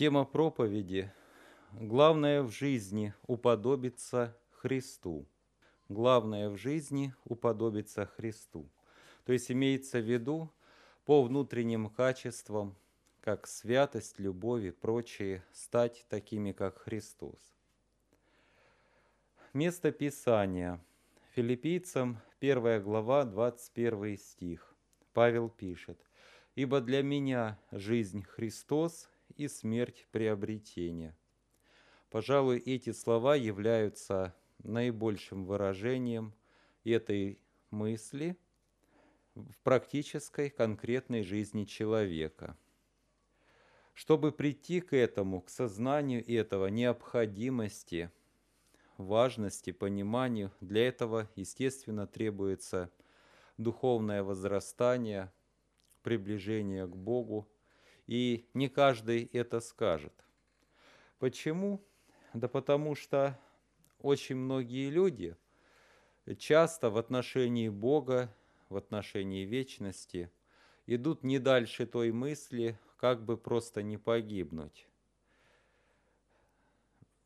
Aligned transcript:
Тема 0.00 0.24
проповеди 0.24 1.12
«Главное 1.72 2.42
в 2.42 2.50
жизни– 2.50 3.12
уподобиться 3.26 4.34
Христу». 4.50 5.26
Главное 5.90 6.48
в 6.48 6.56
жизни– 6.56 7.12
уподобиться 7.26 8.06
Христу. 8.06 8.66
То 9.26 9.34
есть 9.34 9.52
имеется 9.52 9.98
в 9.98 10.10
виду 10.10 10.50
по 11.04 11.22
внутренним 11.22 11.90
качествам, 11.90 12.78
как 13.20 13.46
святость, 13.46 14.18
любовь 14.18 14.64
и 14.64 14.70
прочие, 14.70 15.44
стать 15.52 16.06
такими, 16.08 16.52
как 16.52 16.78
Христос. 16.78 17.54
Место 19.52 19.92
Писания. 19.92 20.82
Филиппийцам 21.34 22.22
1 22.40 22.82
глава, 22.82 23.24
21 23.26 24.16
стих. 24.16 24.74
Павел 25.12 25.50
пишет, 25.50 26.00
«Ибо 26.54 26.80
для 26.80 27.02
меня 27.02 27.58
жизнь 27.70 28.22
Христос 28.22 29.10
и 29.36 29.48
смерть 29.48 30.06
приобретения». 30.10 31.16
Пожалуй, 32.10 32.58
эти 32.58 32.92
слова 32.92 33.36
являются 33.36 34.34
наибольшим 34.62 35.44
выражением 35.44 36.34
этой 36.84 37.38
мысли 37.70 38.36
в 39.34 39.56
практической 39.62 40.50
конкретной 40.50 41.22
жизни 41.22 41.64
человека– 41.64 42.56
чтобы 44.00 44.32
прийти 44.32 44.80
к 44.80 44.96
этому, 44.96 45.42
к 45.42 45.50
сознанию 45.50 46.26
этого, 46.26 46.68
необходимости, 46.68 48.10
важности, 48.96 49.72
пониманию, 49.72 50.52
для 50.62 50.88
этого, 50.88 51.28
естественно, 51.36 52.06
требуется 52.06 52.90
духовное 53.58 54.22
возрастание, 54.22 55.30
приближение 56.02 56.86
к 56.86 56.96
Богу, 56.96 57.46
и 58.10 58.44
не 58.54 58.68
каждый 58.68 59.30
это 59.32 59.60
скажет. 59.60 60.12
Почему? 61.20 61.80
Да 62.34 62.48
потому 62.48 62.96
что 62.96 63.38
очень 64.00 64.34
многие 64.34 64.90
люди 64.90 65.36
часто 66.36 66.90
в 66.90 66.96
отношении 66.96 67.68
Бога, 67.68 68.34
в 68.68 68.76
отношении 68.76 69.44
вечности 69.44 70.28
идут 70.86 71.22
не 71.22 71.38
дальше 71.38 71.86
той 71.86 72.10
мысли, 72.10 72.76
как 72.96 73.24
бы 73.24 73.36
просто 73.36 73.80
не 73.80 73.96
погибнуть, 73.96 74.88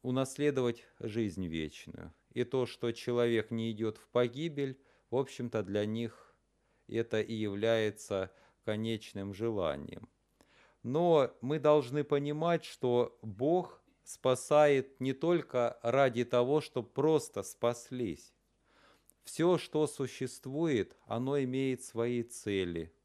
унаследовать 0.02 0.84
жизнь 1.00 1.46
вечную. 1.46 2.12
И 2.34 2.44
то, 2.44 2.66
что 2.66 2.92
человек 2.92 3.50
не 3.50 3.70
идет 3.70 3.96
в 3.96 4.06
погибель, 4.08 4.78
в 5.08 5.16
общем-то 5.16 5.62
для 5.62 5.86
них 5.86 6.34
это 6.88 7.22
и 7.22 7.32
является 7.32 8.30
конечным 8.66 9.32
желанием. 9.32 10.10
Но 10.84 11.32
мы 11.40 11.58
должны 11.58 12.04
понимать, 12.04 12.64
что 12.64 13.18
Бог 13.22 13.82
спасает 14.04 15.00
не 15.00 15.12
только 15.12 15.80
ради 15.82 16.24
того, 16.24 16.60
чтобы 16.60 16.88
просто 16.88 17.42
спаслись. 17.42 18.32
Все, 19.24 19.58
что 19.58 19.88
существует, 19.88 20.96
оно 21.06 21.42
имеет 21.42 21.82
свои 21.82 22.22
цели– 22.22 22.92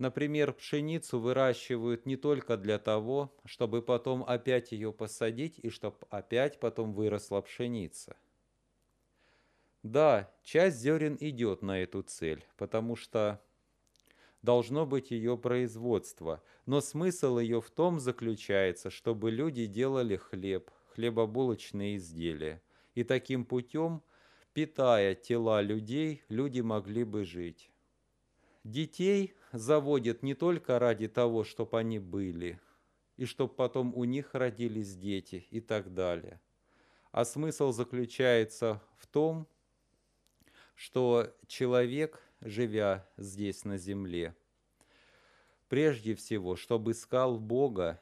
Например, 0.00 0.54
пшеницу 0.54 1.20
выращивают 1.20 2.06
не 2.06 2.16
только 2.16 2.56
для 2.56 2.78
того, 2.78 3.36
чтобы 3.44 3.82
потом 3.82 4.24
опять 4.24 4.72
ее 4.72 4.94
посадить 4.94 5.58
и 5.58 5.68
чтобы 5.68 5.98
опять 6.08 6.58
потом 6.58 6.94
выросла 6.94 7.42
пшеница. 7.42 8.16
Да, 9.82 10.32
часть 10.42 10.78
зерен 10.78 11.18
идет 11.20 11.60
на 11.60 11.82
эту 11.82 12.00
цель, 12.00 12.42
потому 12.56 12.96
что 12.96 13.42
должно 14.42 14.86
быть 14.86 15.10
ее 15.10 15.36
производство, 15.36 16.42
но 16.66 16.80
смысл 16.80 17.38
ее 17.38 17.60
в 17.60 17.70
том 17.70 18.00
заключается, 18.00 18.90
чтобы 18.90 19.30
люди 19.30 19.66
делали 19.66 20.16
хлеб, 20.16 20.70
хлебобулочные 20.94 21.96
изделия, 21.96 22.62
и 22.94 23.04
таким 23.04 23.44
путем, 23.44 24.02
питая 24.52 25.14
тела 25.14 25.62
людей, 25.62 26.22
люди 26.28 26.60
могли 26.60 27.04
бы 27.04 27.24
жить. 27.24 27.70
Детей 28.64 29.34
заводят 29.52 30.22
не 30.22 30.34
только 30.34 30.78
ради 30.78 31.08
того, 31.08 31.44
чтобы 31.44 31.78
они 31.78 31.98
были, 31.98 32.60
и 33.16 33.24
чтобы 33.24 33.54
потом 33.54 33.94
у 33.94 34.04
них 34.04 34.34
родились 34.34 34.96
дети 34.96 35.46
и 35.50 35.60
так 35.60 35.94
далее. 35.94 36.40
А 37.12 37.24
смысл 37.24 37.72
заключается 37.72 38.82
в 38.98 39.06
том, 39.06 39.48
что 40.74 41.34
человек, 41.46 42.22
живя 42.40 43.08
здесь 43.16 43.64
на 43.64 43.76
земле, 43.76 44.34
прежде 45.68 46.14
всего, 46.14 46.56
чтобы 46.56 46.92
искал 46.92 47.38
Бога, 47.38 48.00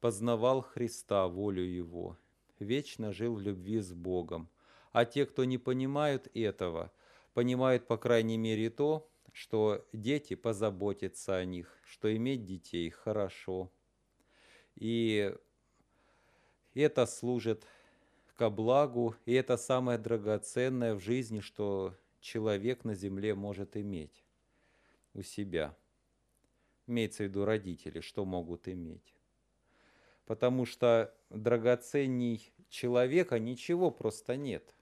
познавал 0.00 0.62
Христа, 0.62 1.26
волю 1.28 1.62
Его, 1.62 2.18
вечно 2.58 3.12
жил 3.12 3.36
в 3.36 3.40
любви 3.40 3.80
с 3.80 3.92
Богом. 3.92 4.48
А 4.92 5.04
те, 5.04 5.26
кто 5.26 5.44
не 5.44 5.58
понимают 5.58 6.28
этого, 6.34 6.92
понимают, 7.34 7.86
по 7.86 7.98
крайней 7.98 8.38
мере, 8.38 8.70
то, 8.70 9.10
что 9.32 9.86
дети 9.92 10.34
позаботятся 10.34 11.36
о 11.36 11.44
них, 11.44 11.78
что 11.84 12.14
иметь 12.16 12.44
детей 12.44 12.88
хорошо. 12.88 13.70
И 14.74 15.34
это 16.74 17.04
служит 17.06 17.66
ко 18.36 18.48
благу, 18.48 19.14
и 19.26 19.34
это 19.34 19.56
самое 19.56 19.98
драгоценное 19.98 20.94
в 20.94 21.00
жизни, 21.00 21.40
что 21.40 21.94
человек 22.26 22.84
на 22.84 22.96
земле 22.96 23.36
может 23.36 23.76
иметь 23.76 24.24
у 25.14 25.22
себя. 25.22 25.76
Имеется 26.88 27.22
в 27.22 27.26
виду 27.26 27.44
родители, 27.44 28.00
что 28.00 28.24
могут 28.24 28.66
иметь. 28.66 29.14
Потому 30.24 30.66
что 30.66 31.14
драгоценней 31.30 32.52
человека 32.68 33.38
ничего 33.38 33.92
просто 33.92 34.36
нет. 34.36 34.74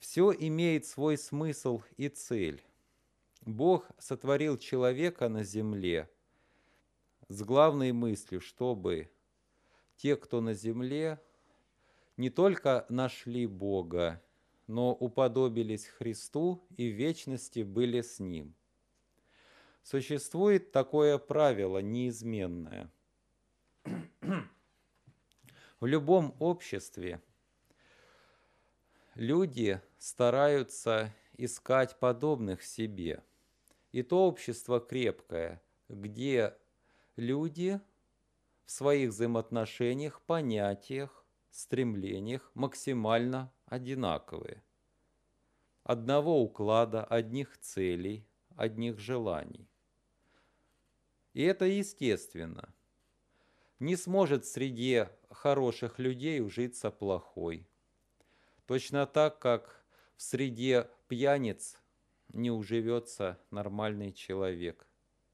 Все 0.00 0.32
имеет 0.32 0.84
свой 0.84 1.16
смысл 1.16 1.82
и 1.96 2.08
цель. 2.08 2.62
Бог 3.40 3.88
сотворил 3.98 4.58
человека 4.58 5.30
на 5.30 5.44
земле 5.44 6.10
с 7.28 7.42
главной 7.42 7.92
мыслью, 7.92 8.42
чтобы 8.42 9.10
те, 9.96 10.14
кто 10.14 10.42
на 10.42 10.52
земле, 10.52 11.22
не 12.18 12.28
только 12.28 12.84
нашли 12.90 13.46
Бога, 13.46 14.22
но 14.70 14.92
уподобились 14.92 15.86
Христу 15.86 16.64
и 16.76 16.90
в 16.90 16.94
вечности 16.94 17.60
были 17.62 18.00
с 18.00 18.20
Ним. 18.20 18.54
Существует 19.82 20.72
такое 20.72 21.18
правило 21.18 21.78
неизменное. 21.78 22.90
В 25.80 25.86
любом 25.86 26.36
обществе 26.38 27.20
люди 29.14 29.80
стараются 29.98 31.12
искать 31.36 31.98
подобных 31.98 32.62
себе– 32.62 33.22
и 33.92 34.02
то 34.02 34.26
общество 34.26 34.80
крепкое, 34.80 35.62
где 35.88 36.56
люди 37.16 37.80
в 38.64 38.70
своих 38.70 39.10
взаимоотношениях, 39.10 40.22
понятиях, 40.22 41.24
стремлениях 41.50 42.50
максимально 42.54 43.52
одинаковые. 43.70 44.62
Одного 45.84 46.42
уклада, 46.42 47.04
одних 47.04 47.56
целей, 47.58 48.26
одних 48.56 48.98
желаний. 48.98 49.66
И 51.32 51.42
это 51.42 51.64
естественно. 51.64 52.74
Не 53.78 53.96
сможет 53.96 54.44
среди 54.44 55.06
хороших 55.30 55.98
людей 55.98 56.42
ужиться 56.42 56.90
плохой. 56.90 57.66
Точно 58.66 59.06
так, 59.06 59.38
как 59.38 59.84
в 60.16 60.22
среде 60.22 60.90
пьяниц 61.08 61.78
не 62.28 62.50
уживется 62.50 63.40
нормальный 63.50 64.12
человек. 64.12 64.86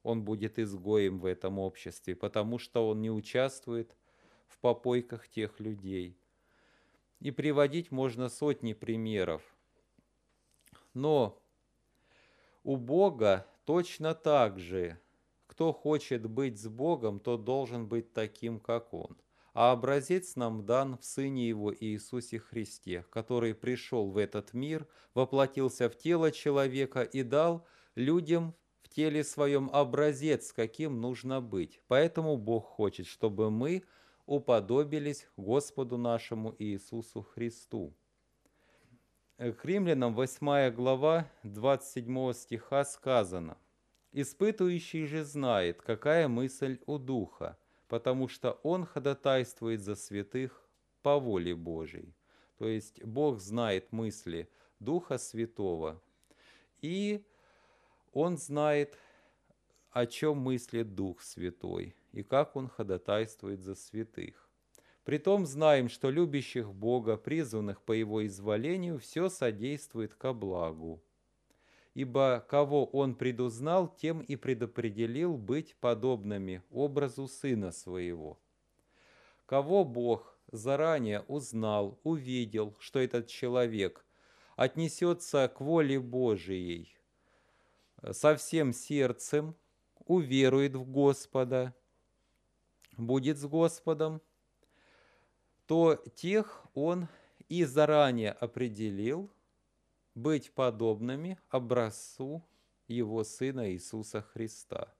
Он 0.03 0.23
будет 0.23 0.59
изгоем 0.59 1.19
в 1.19 1.25
этом 1.25 1.57
обществе, 1.59 2.15
потому 2.15 2.59
что 2.59 2.87
он 2.87 3.01
не 3.01 3.11
участвует 3.11 3.97
в 4.45 4.59
попойках 4.59 5.27
тех 5.27 5.59
людей. 5.59 6.17
И 7.19 7.31
приводить 7.31 7.91
можно 7.91 8.29
сотни 8.29 8.73
примеров. 8.73 9.41
Но 10.93 11.41
у 12.63 12.75
Бога 12.75 13.47
точно 13.65 14.13
так 14.13 14.59
же. 14.59 14.99
Кто 15.47 15.73
хочет 15.73 16.29
быть 16.29 16.59
с 16.59 16.67
Богом, 16.67 17.19
тот 17.19 17.43
должен 17.43 17.87
быть 17.87 18.13
таким, 18.13 18.59
как 18.59 18.93
Он 18.93 19.17
а 19.59 19.71
образец 19.71 20.35
нам 20.35 20.67
дан 20.67 20.99
в 20.99 21.03
Сыне 21.03 21.47
Его 21.47 21.73
Иисусе 21.73 22.37
Христе, 22.37 23.03
который 23.09 23.55
пришел 23.55 24.11
в 24.11 24.17
этот 24.17 24.53
мир, 24.53 24.87
воплотился 25.15 25.89
в 25.89 25.97
тело 25.97 26.31
человека 26.31 27.01
и 27.01 27.23
дал 27.23 27.65
людям 27.95 28.53
в 28.83 28.89
теле 28.89 29.23
своем 29.23 29.71
образец, 29.73 30.53
каким 30.53 31.01
нужно 31.01 31.41
быть. 31.41 31.81
Поэтому 31.87 32.37
Бог 32.37 32.67
хочет, 32.67 33.07
чтобы 33.07 33.49
мы 33.49 33.83
уподобились 34.27 35.27
Господу 35.37 35.97
нашему 35.97 36.53
Иисусу 36.59 37.23
Христу. 37.23 37.93
К 39.37 39.57
римлянам 39.63 40.13
8 40.13 40.69
глава 40.71 41.27
27 41.43 42.33
стиха 42.33 42.85
сказано, 42.85 43.57
Испытующий 44.11 45.05
же 45.05 45.23
знает, 45.23 45.81
какая 45.81 46.27
мысль 46.27 46.79
у 46.85 46.97
Духа, 46.97 47.57
потому 47.87 48.27
что 48.27 48.59
он 48.63 48.85
ходатайствует 48.85 49.81
за 49.81 49.95
святых 49.95 50.67
по 51.01 51.19
воле 51.19 51.55
Божией. 51.55 52.15
То 52.57 52.67
есть 52.67 53.03
Бог 53.03 53.39
знает 53.39 53.91
мысли 53.91 54.49
Духа 54.79 55.17
Святого, 55.17 56.01
и 56.81 57.23
Он 58.13 58.37
знает, 58.37 58.97
о 59.91 60.05
чем 60.05 60.37
мыслит 60.37 60.95
Дух 60.95 61.21
Святой, 61.21 61.95
и 62.17 62.23
как 62.23 62.55
Он 62.55 62.67
ходатайствует 62.67 63.61
за 63.61 63.75
святых. 63.75 64.49
Притом 65.03 65.45
знаем, 65.45 65.87
что 65.87 66.09
любящих 66.09 66.73
Бога, 66.73 67.15
призванных 67.15 67.83
по 67.83 67.91
Его 67.91 68.25
изволению, 68.25 68.97
все 68.97 69.29
содействует 69.29 70.15
ко 70.15 70.33
благу. 70.33 70.99
Ибо 71.93 72.43
кого 72.49 72.85
Он 72.85 73.13
предузнал, 73.13 73.87
тем 73.87 74.21
и 74.21 74.35
предопределил 74.35 75.37
быть 75.37 75.75
подобными 75.75 76.63
образу 76.71 77.27
Сына 77.27 77.71
Своего. 77.71 78.39
Кого 79.45 79.85
Бог 79.85 80.39
заранее 80.51 81.21
узнал, 81.27 81.99
увидел, 82.03 82.75
что 82.79 82.97
этот 82.97 83.27
человек 83.27 84.03
отнесется 84.55 85.47
к 85.55 85.61
воле 85.61 85.99
Божией 85.99 86.97
со 88.11 88.35
всем 88.35 88.73
сердцем, 88.73 89.55
уверует 90.07 90.75
в 90.75 90.83
Господа, 90.89 91.75
будет 92.97 93.37
с 93.37 93.45
Господом, 93.45 94.21
то 95.65 95.95
тех 96.15 96.65
он 96.73 97.07
и 97.49 97.63
заранее 97.63 98.31
определил 98.31 99.29
быть 100.15 100.51
подобными 100.51 101.39
образцу 101.49 102.43
его 102.87 103.23
Сына 103.23 103.71
Иисуса 103.71 104.21
Христа. 104.21 104.93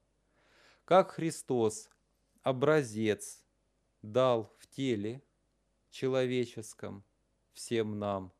Как 0.85 1.11
Христос 1.11 1.89
образец 2.43 3.43
дал 4.01 4.53
в 4.59 4.67
теле 4.67 5.21
человеческом 5.89 7.03
всем 7.53 7.97
нам, 7.97 8.31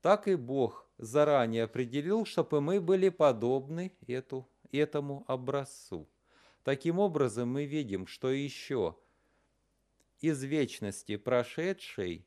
так 0.00 0.28
и 0.28 0.34
Бог 0.34 0.88
заранее 0.98 1.64
определил, 1.64 2.24
чтобы 2.24 2.60
мы 2.60 2.80
были 2.80 3.08
подобны 3.08 3.92
эту, 4.06 4.48
этому 4.72 5.24
образцу. 5.26 6.08
Таким 6.66 6.98
образом, 6.98 7.50
мы 7.50 7.64
видим, 7.64 8.08
что 8.08 8.28
еще 8.28 8.96
из 10.18 10.42
вечности 10.42 11.16
прошедшей 11.16 12.26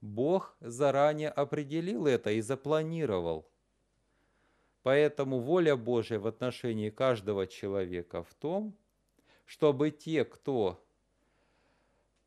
Бог 0.00 0.56
заранее 0.60 1.28
определил 1.28 2.06
это 2.06 2.30
и 2.30 2.40
запланировал. 2.40 3.50
Поэтому 4.84 5.40
воля 5.40 5.74
Божия 5.74 6.20
в 6.20 6.28
отношении 6.28 6.88
каждого 6.90 7.48
человека 7.48 8.22
в 8.22 8.32
том, 8.34 8.76
чтобы 9.44 9.90
те, 9.90 10.24
кто 10.24 10.86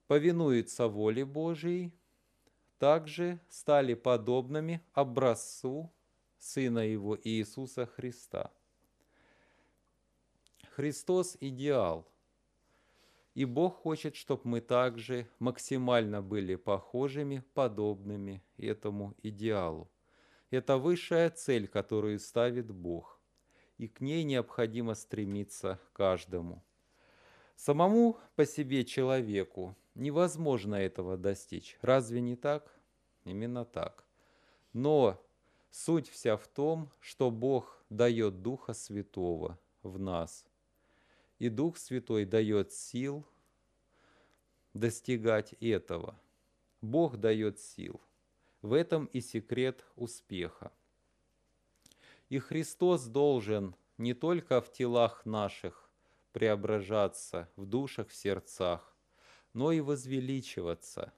повинуются 0.08 0.90
воле 0.90 1.24
Божией, 1.24 1.94
также 2.78 3.40
стали 3.48 3.94
подобными 3.94 4.82
образцу 4.92 5.94
Сына 6.40 6.80
Его 6.80 7.18
Иисуса 7.24 7.86
Христа. 7.86 8.52
Христос– 10.78 11.38
идеал. 11.40 12.08
И 13.34 13.46
Бог 13.46 13.78
хочет, 13.78 14.16
чтобы 14.16 14.44
мы 14.44 14.62
также 14.62 15.28
максимально 15.40 16.22
были 16.22 16.54
похожими, 16.54 17.44
подобными 17.56 18.44
этому 18.58 19.16
идеалу. 19.24 19.90
Это 20.52 20.78
высшая 20.78 21.32
цель, 21.32 21.68
которую 21.68 22.20
ставит 22.20 22.70
Бог. 22.72 23.20
И 23.80 23.88
к 23.88 24.02
ней 24.02 24.24
необходимо 24.24 24.94
стремиться 24.94 25.80
каждому. 25.94 26.64
Самому 27.56 28.20
по 28.36 28.46
себе 28.46 28.86
человеку 28.86 29.76
невозможно 29.96 30.76
этого 30.76 31.18
достичь. 31.18 31.76
Разве 31.82 32.22
не 32.22 32.36
так? 32.36 32.72
Именно 33.26 33.66
так. 33.66 34.06
Но 34.74 35.20
суть 35.72 36.08
вся 36.08 36.38
в 36.38 36.48
том, 36.48 36.92
что 37.00 37.32
Бог 37.32 37.84
дает 37.90 38.44
Духа 38.44 38.74
Святого 38.74 39.58
в 39.82 39.98
нас. 39.98 40.47
И 41.40 41.50
Дух 41.50 41.78
Святой 41.78 42.26
дает 42.26 42.74
сил 42.74 43.26
достигать 44.74 45.54
этого. 45.54 46.20
Бог 46.82 47.18
дает 47.18 47.60
сил. 47.60 48.02
В 48.62 48.74
этом 48.74 49.06
и 49.06 49.22
секрет 49.22 49.86
успеха. 49.96 50.72
И 52.30 52.40
Христос 52.40 53.06
должен 53.06 53.76
не 53.98 54.14
только 54.14 54.62
в 54.62 54.72
телах 54.72 55.26
наших 55.26 55.90
преображаться, 56.34 57.50
в 57.56 57.66
душах, 57.66 58.10
в 58.10 58.16
сердцах, 58.16 58.96
но 59.54 59.72
и 59.72 59.80
возвеличиваться. 59.80 61.14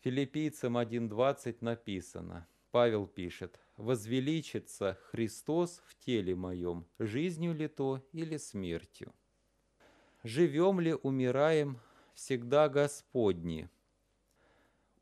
Филиппийцам 0.00 0.76
1.20 0.76 1.58
написано, 1.60 2.46
Павел 2.70 3.06
пишет, 3.06 3.58
«Возвеличится 3.76 4.98
Христос 5.10 5.82
в 5.86 5.98
теле 5.98 6.34
моем, 6.34 6.86
жизнью 6.98 7.54
ли 7.54 7.68
то 7.68 8.04
или 8.12 8.36
смертью? 8.36 9.14
Живем 10.22 10.80
ли, 10.80 10.94
умираем, 10.94 11.80
всегда 12.14 12.68
Господни». 12.68 13.70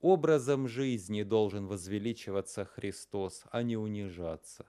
Образом 0.01 0.67
жизни 0.67 1.23
должен 1.25 1.67
возвеличиваться 1.67 2.65
Христос, 2.65 3.45
а 3.51 3.63
не 3.63 3.77
унижаться. 3.77 4.67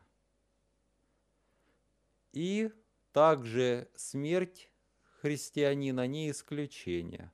И 2.33 2.69
также 3.13 3.89
смерть 3.95 4.69
христианина 5.21 6.06
не 6.07 6.31
исключение. 6.31 7.31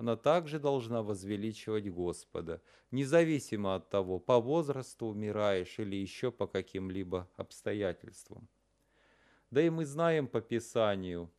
Она 0.00 0.16
также 0.16 0.58
должна 0.58 1.02
возвеличивать 1.02 1.90
Господа, 1.90 2.62
независимо 2.90 3.74
от 3.74 3.90
того, 3.90 4.18
по 4.18 4.40
возрасту 4.40 5.08
умираешь 5.08 5.78
или 5.78 5.94
еще 5.94 6.32
по 6.32 6.46
каким-либо 6.46 7.28
обстоятельствам. 7.36 8.48
Да 9.50 9.60
и 9.60 9.68
мы 9.68 9.84
знаем 9.84 10.26
по 10.26 10.40
Писанию, 10.40 11.30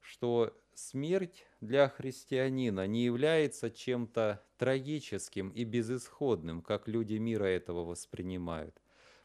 что 0.00 0.56
смерть 0.72 1.46
для 1.60 1.90
христианина 1.90 2.86
не 2.86 3.04
является 3.04 3.70
чем-то 3.70 4.42
трагическим 4.56 5.50
и 5.50 5.64
безысходным, 5.64 6.62
как 6.62 6.88
люди 6.88 7.16
мира 7.16 7.44
этого 7.44 7.84
воспринимают, 7.84 8.80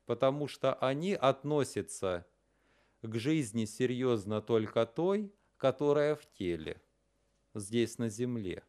потому 0.05 0.49
что 0.49 0.73
они 0.73 1.13
относятся 1.13 2.27
к 3.03 3.15
жизни 3.15 3.63
серьезно 3.63 4.41
только 4.41 4.85
той, 4.85 5.33
которая 5.55 6.17
в 6.17 6.29
теле, 6.33 6.81
здесь 7.53 7.97
на 7.97 8.09
земле. 8.09 8.63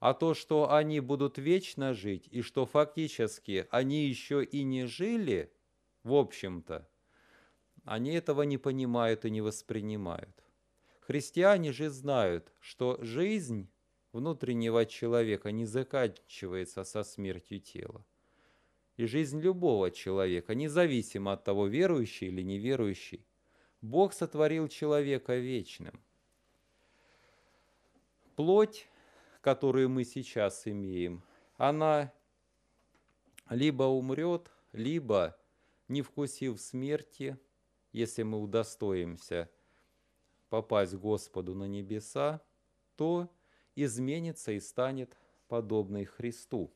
А 0.00 0.14
то, 0.14 0.34
что 0.34 0.72
они 0.72 1.00
будут 1.00 1.38
вечно 1.38 1.94
жить, 1.94 2.28
и 2.30 2.42
что 2.42 2.66
фактически 2.66 3.66
они 3.70 4.06
еще 4.06 4.44
и 4.44 4.62
не 4.62 4.86
жили, 4.86 5.52
в 6.02 6.14
общем-то, 6.14 6.88
они 7.84 8.12
этого 8.12 8.42
не 8.42 8.58
понимают 8.58 9.24
и 9.24 9.30
не 9.30 9.40
воспринимают. 9.40 10.44
Христиане 11.00 11.72
же 11.72 11.88
знают, 11.88 12.52
что 12.60 12.98
жизнь 13.00 13.70
внутреннего 14.12 14.84
человека 14.86 15.52
не 15.52 15.64
заканчивается 15.64 16.84
со 16.84 17.04
смертью 17.04 17.60
тела. 17.60 18.04
И 18.96 19.06
жизнь 19.06 19.40
любого 19.40 19.90
человека, 19.90 20.54
независимо 20.54 21.34
от 21.34 21.44
того, 21.44 21.66
верующий 21.66 22.28
или 22.28 22.42
неверующий, 22.42 23.26
Бог 23.82 24.14
сотворил 24.14 24.68
человека 24.68 25.36
вечным. 25.36 26.02
Плоть, 28.36 28.86
которую 29.40 29.88
мы 29.88 30.04
сейчас 30.04 30.66
имеем, 30.66 31.22
она 31.56 32.12
либо 33.48 33.84
умрет, 33.84 34.50
либо, 34.72 35.38
не 35.88 36.02
вкусив 36.02 36.60
смерти, 36.60 37.38
если 37.92 38.22
мы 38.24 38.38
удостоимся 38.42 39.50
попасть 40.50 40.94
Господу 40.94 41.54
на 41.54 41.64
небеса, 41.64 42.42
то 42.96 43.30
изменится 43.74 44.52
и 44.52 44.60
станет 44.60 45.16
подобной 45.48 46.04
Христу. 46.04 46.70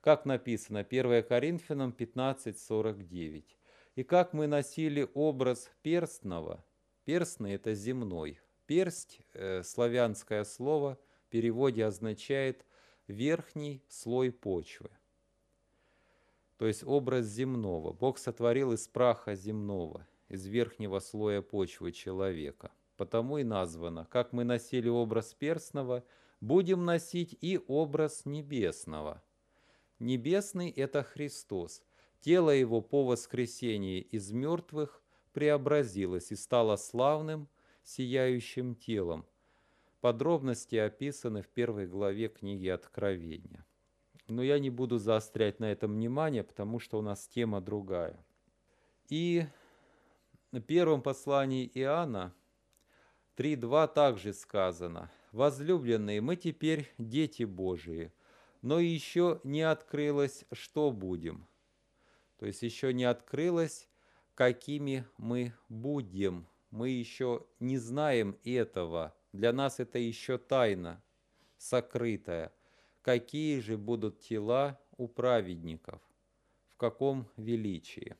Как 0.00 0.26
написано 0.26 0.80
1 0.80 1.22
Коринфянам 1.22 1.92
15:49. 1.92 3.56
И 3.94 4.02
как 4.02 4.34
мы 4.34 4.46
носили 4.46 5.08
образ 5.14 5.70
перстного, 5.82 6.62
перстный– 7.04 7.52
это 7.54 7.72
земной. 7.74 8.40
Персть, 8.66 9.20
э, 9.32 9.62
славянское 9.62 10.44
слово, 10.44 10.98
в 11.26 11.28
переводе 11.30 11.84
означает 11.84 12.64
верхний 13.06 13.82
слой 13.88 14.32
почвы. 14.32 14.90
То 16.56 16.66
есть 16.66 16.84
образ 16.84 17.26
земного. 17.26 17.92
Бог 17.92 18.18
сотворил 18.18 18.72
из 18.72 18.88
праха 18.88 19.34
земного, 19.34 20.06
из 20.28 20.46
верхнего 20.46 20.98
слоя 21.00 21.42
почвы 21.42 21.92
человека. 21.92 22.70
Потому 22.96 23.38
и 23.38 23.44
названо, 23.44 24.06
как 24.10 24.32
мы 24.32 24.44
носили 24.44 24.88
образ 24.88 25.34
перстного, 25.34 26.04
будем 26.40 26.84
носить 26.84 27.36
и 27.40 27.60
образ 27.66 28.24
небесного. 28.24 29.22
Небесный– 29.98 30.70
это 30.76 31.02
Христос– 31.02 31.82
тело 32.24 32.48
его 32.48 32.80
по 32.80 33.04
воскресении 33.04 34.00
из 34.00 34.32
мертвых 34.32 35.02
преобразилось 35.34 36.32
и 36.32 36.36
стало 36.36 36.76
славным, 36.76 37.50
сияющим 37.84 38.74
телом. 38.74 39.24
Подробности 40.00 40.76
описаны 40.76 41.42
в 41.42 41.48
первой 41.48 41.86
главе 41.86 42.28
книги 42.28 42.68
Откровения. 42.68 43.64
Но 44.26 44.42
я 44.42 44.58
не 44.58 44.70
буду 44.70 44.98
заострять 44.98 45.60
на 45.60 45.70
этом 45.70 45.94
внимание, 45.94 46.42
потому 46.42 46.78
что 46.80 46.98
у 46.98 47.02
нас 47.02 47.28
тема 47.28 47.60
другая. 47.60 48.24
И 49.08 49.46
в 50.50 50.60
первом 50.60 51.02
послании 51.02 51.70
Иоанна 51.74 52.34
3.2 53.36 53.92
также 53.92 54.32
сказано, 54.32 55.10
«Возлюбленные, 55.32 56.20
мы 56.20 56.36
теперь 56.36 56.92
дети 56.96 57.42
Божии, 57.42 58.12
но 58.62 58.80
еще 58.80 59.40
не 59.44 59.62
открылось, 59.62 60.44
что 60.52 60.90
будем». 60.90 61.46
То 62.38 62.46
есть 62.46 62.62
еще 62.62 62.92
не 62.92 63.04
открылось, 63.04 63.88
какими 64.34 65.04
мы 65.16 65.52
будем. 65.68 66.46
Мы 66.74 66.88
еще 66.88 67.46
не 67.60 67.78
знаем 67.78 68.36
этого. 68.42 69.14
Для 69.32 69.52
нас 69.52 69.78
это 69.78 70.00
еще 70.00 70.38
тайна, 70.38 71.00
сокрытая. 71.56 72.52
Какие 73.00 73.60
же 73.60 73.78
будут 73.78 74.18
тела 74.18 74.80
у 74.96 75.06
праведников? 75.06 76.02
В 76.66 76.76
каком 76.76 77.30
величии? 77.36 78.16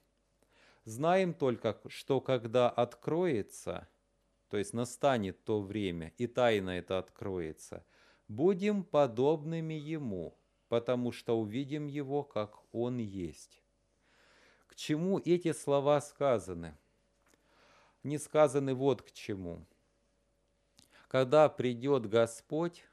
Знаем 0.84 1.34
только, 1.34 1.80
что 1.88 2.20
когда 2.20 2.70
откроется, 2.70 3.88
то 4.48 4.56
есть 4.56 4.72
настанет 4.72 5.42
то 5.42 5.60
время, 5.60 6.12
и 6.16 6.28
тайна 6.28 6.78
это 6.78 7.00
откроется, 7.00 7.84
будем 8.28 8.84
подобными 8.84 9.74
Ему, 9.74 10.38
потому 10.68 11.10
что 11.10 11.40
увидим 11.40 11.88
Его, 11.88 12.22
как 12.22 12.60
Он 12.72 12.98
есть. 12.98 13.64
К 14.68 14.76
чему 14.76 15.18
эти 15.18 15.50
слова 15.50 16.00
сказаны? 16.00 16.78
Не 18.04 18.18
сказаны 18.18 18.74
вот 18.74 19.02
к 19.02 19.12
чему. 19.12 19.66
Когда 21.08 21.48
придет 21.48 22.06
Господь 22.06 22.84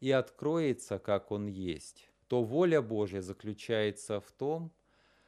и 0.00 0.10
откроется, 0.10 0.98
как 0.98 1.30
Он 1.30 1.46
есть, 1.46 2.10
то 2.26 2.42
воля 2.42 2.82
Божья 2.82 3.20
заключается 3.20 4.20
в 4.20 4.32
том, 4.32 4.72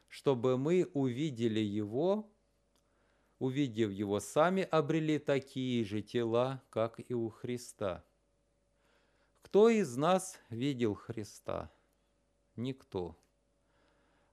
чтобы 0.08 0.58
мы 0.58 0.90
увидели 0.94 1.60
Его, 1.60 2.28
увидев 3.38 3.90
Его, 3.90 4.18
сами 4.20 4.62
обрели 4.62 5.18
такие 5.18 5.84
же 5.84 6.02
тела, 6.02 6.62
как 6.70 7.00
и 7.08 7.14
у 7.14 7.28
Христа. 7.28 8.04
Кто 9.42 9.68
из 9.68 9.96
нас 9.96 10.38
видел 10.50 10.94
Христа? 10.94 11.70
Никто. 12.56 13.16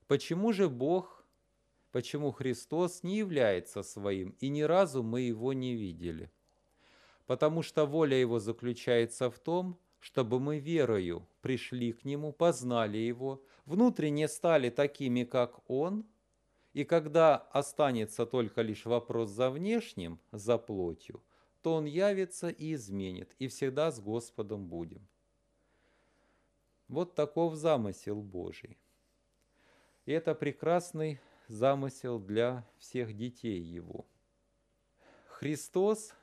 Почему 0.07 0.53
же 0.53 0.69
Бог, 0.69 1.25
почему 1.95 2.33
Христос 2.33 3.03
не 3.03 3.19
является 3.19 3.81
своим, 3.81 4.35
и 4.41 4.49
ни 4.49 4.63
разу 4.63 5.01
мы 5.01 5.21
Его 5.21 5.53
не 5.53 5.75
видели? 5.75 6.29
Потому 7.25 7.61
что 7.61 7.85
воля 7.85 8.17
Его 8.17 8.39
заключается 8.39 9.29
в 9.31 9.39
том, 9.39 9.79
чтобы 10.01 10.41
мы 10.41 10.59
верою 10.59 11.25
пришли 11.39 11.93
к 11.93 12.03
Нему, 12.03 12.33
познали 12.33 12.97
Его, 12.97 13.41
внутренне 13.65 14.27
стали 14.27 14.69
такими, 14.69 15.23
как 15.23 15.61
Он, 15.69 16.05
и 16.73 16.83
когда 16.83 17.37
останется 17.37 18.25
только 18.25 18.61
лишь 18.61 18.85
вопрос 18.85 19.29
за 19.29 19.49
внешним, 19.49 20.19
за 20.33 20.57
плотью, 20.57 21.23
то 21.61 21.75
Он 21.75 21.85
явится 21.85 22.49
и 22.49 22.73
изменит, 22.73 23.33
и 23.39 23.47
всегда 23.47 23.89
с 23.89 24.01
Господом 24.01 24.67
будем. 24.67 25.07
Вот 26.89 27.15
таков 27.15 27.55
замысел 27.55 28.21
Божий. 28.21 28.77
И 30.05 30.11
это 30.11 30.35
прекрасный 30.35 31.21
замысел 31.47 32.19
для 32.19 32.65
всех 32.77 33.15
детей 33.15 33.61
Его. 33.61 34.05
Христос, 35.27 36.13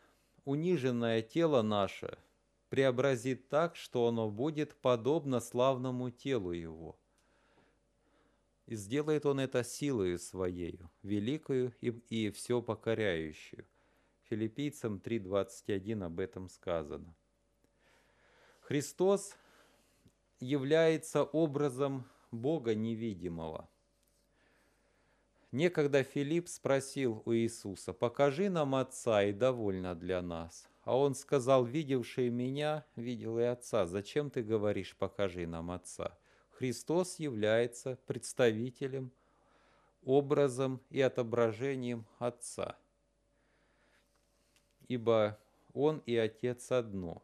униженное 0.45 1.23
тело 1.23 1.63
наше– 1.63 2.19
преобразит 2.73 3.51
так, 3.51 3.77
что 3.77 4.09
оно 4.09 4.31
будет 4.31 4.75
подобно 4.77 5.41
славному 5.41 6.09
телу 6.09 6.53
его. 6.53 6.99
И 8.65 8.75
сделает 8.77 9.27
он 9.27 9.41
это 9.41 9.63
силою 9.63 10.19
своею, 10.19 10.91
великою 11.03 11.75
и, 11.83 11.89
и 11.89 12.31
все 12.31 12.63
покоряющую. 12.63 13.67
Филиппийцам 14.23 15.03
3.21 15.05 16.03
об 16.03 16.19
этом 16.19 16.49
сказано. 16.49 17.15
Христос 18.63 19.37
является 20.41 21.25
образом 21.25 22.09
Бога 22.31 22.75
невидимого. 22.75 23.69
Некогда 25.53 26.03
Филипп 26.03 26.49
спросил 26.49 27.23
у 27.27 27.35
Иисуса, 27.35 27.93
«Покажи 27.93 28.49
нам 28.49 28.75
Отца, 28.75 29.23
и 29.23 29.33
довольно 29.33 29.95
для 29.95 30.23
нас». 30.23 30.67
А 30.83 30.99
он 30.99 31.15
сказал, 31.15 31.65
видевший 31.65 32.31
меня, 32.31 32.85
видел 32.97 33.39
и 33.39 33.43
Отца. 33.43 33.87
Зачем 33.87 34.31
ты 34.31 34.43
говоришь, 34.43 34.97
покажи 34.97 35.47
нам 35.47 35.71
Отца? 35.71 36.19
Христос 36.51 37.19
является 37.19 37.99
представителем, 38.07 39.13
образом 40.03 40.81
и 40.91 41.01
отображением 41.01 42.07
Отца. 42.19 42.77
Ибо 44.89 45.39
Он 45.73 46.03
и 46.07 46.17
Отец 46.17 46.73
одно. 46.73 47.23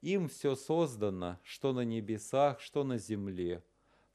Им 0.00 0.28
все 0.28 0.54
создано, 0.54 1.40
что 1.42 1.72
на 1.72 1.80
небесах, 1.80 2.60
что 2.60 2.84
на 2.84 2.98
земле, 2.98 3.64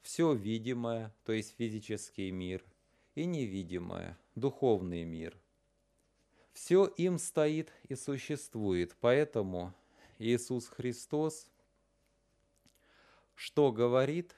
все 0.00 0.32
видимое, 0.32 1.14
то 1.24 1.32
есть 1.32 1.56
физический 1.56 2.30
мир, 2.30 2.64
и 3.14 3.24
невидимое, 3.24 4.18
духовный 4.34 5.04
мир– 5.04 5.36
все 6.52 6.86
им 6.86 7.18
стоит 7.18 7.72
и 7.88 7.94
существует, 7.94 8.96
поэтому 9.00 9.72
Иисус 10.18 10.68
Христос, 10.68 11.50
что 13.34 13.72
говорит, 13.72 14.34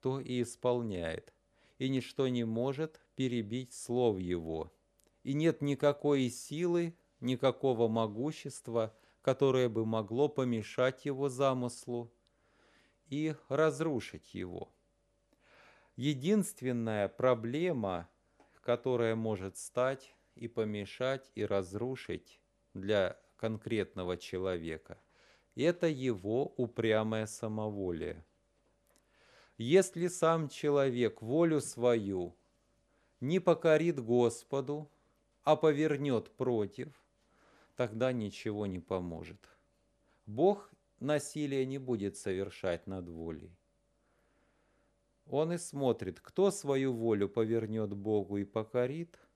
то 0.00 0.20
и 0.20 0.42
исполняет, 0.42 1.32
и 1.78 1.88
ничто 1.88 2.28
не 2.28 2.44
может 2.44 3.00
перебить 3.14 3.72
слов 3.72 4.18
Его. 4.18 4.72
И 5.22 5.34
нет 5.34 5.60
никакой 5.60 6.30
силы, 6.30 6.96
никакого 7.20 7.88
могущества, 7.88 8.96
которое 9.20 9.68
бы 9.68 9.84
могло 9.84 10.28
помешать 10.28 11.04
Его 11.04 11.28
замыслу 11.28 12.10
и 13.08 13.34
разрушить 13.48 14.34
его. 14.34 14.72
Единственная 16.02 17.08
проблема, 17.08 18.08
которая 18.62 19.14
может 19.14 19.58
стать 19.58 20.14
и 20.34 20.48
помешать, 20.48 21.30
и 21.34 21.44
разрушить 21.44 22.40
для 22.72 23.20
конкретного 23.36 24.16
человека. 24.16 24.98
Это 25.56 25.88
его 25.88 26.54
упрямое 26.56 27.26
самоволие. 27.26 28.24
Если 29.58 30.06
сам 30.06 30.48
человек 30.48 31.20
волю 31.20 31.60
свою 31.60 32.34
не 33.20 33.38
покорит 33.38 34.00
Господу, 34.00 34.90
а 35.42 35.54
повернет 35.54 36.30
против, 36.30 36.88
тогда 37.76 38.10
ничего 38.10 38.64
не 38.64 38.78
поможет. 38.78 39.50
Бог 40.24 40.70
насилие 40.98 41.66
не 41.66 41.76
будет 41.76 42.16
совершать 42.16 42.86
над 42.86 43.06
волей. 43.06 43.54
Он 45.30 45.52
и 45.52 45.58
смотрит, 45.58 46.20
кто 46.20 46.50
свою 46.50 46.92
волю 46.92 47.28
повернет 47.28 47.94
Богу 47.94 48.36
и 48.36 48.44
покорит– 48.44 49.18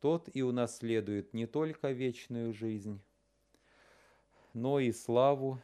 тот 0.00 0.28
и 0.32 0.42
унаследует 0.42 1.34
не 1.34 1.46
только 1.46 1.90
вечную 1.90 2.52
жизнь, 2.52 3.00
но 4.52 4.78
и 4.78 4.92
славу 4.92 5.60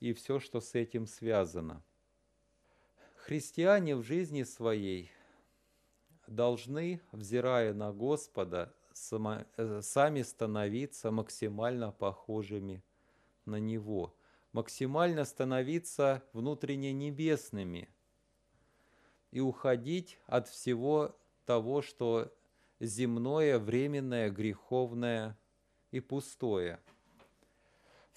и 0.00 0.12
все, 0.12 0.38
что 0.38 0.60
с 0.60 0.74
этим 0.74 1.06
связано. 1.06 1.82
Христиане 3.14 3.96
в 3.96 4.02
жизни 4.02 4.42
своей 4.42 5.10
должны, 6.26 7.00
взирая 7.12 7.72
на 7.72 7.92
Господа, 7.92 8.74
э, 9.56 9.80
сами 9.82 10.22
становиться 10.22 11.10
максимально 11.10 11.90
похожими 11.90 12.84
на 13.46 13.56
Него, 13.56 14.14
максимально 14.52 15.24
становиться 15.24 16.22
внутренне 16.32 16.92
небесными 16.92 17.88
и 19.34 19.40
уходить 19.40 20.16
от 20.26 20.46
всего 20.46 21.14
того, 21.44 21.82
что 21.82 22.32
земное, 22.78 23.58
временное, 23.58 24.30
греховное 24.30 25.36
и 25.90 25.98
пустое. 25.98 26.78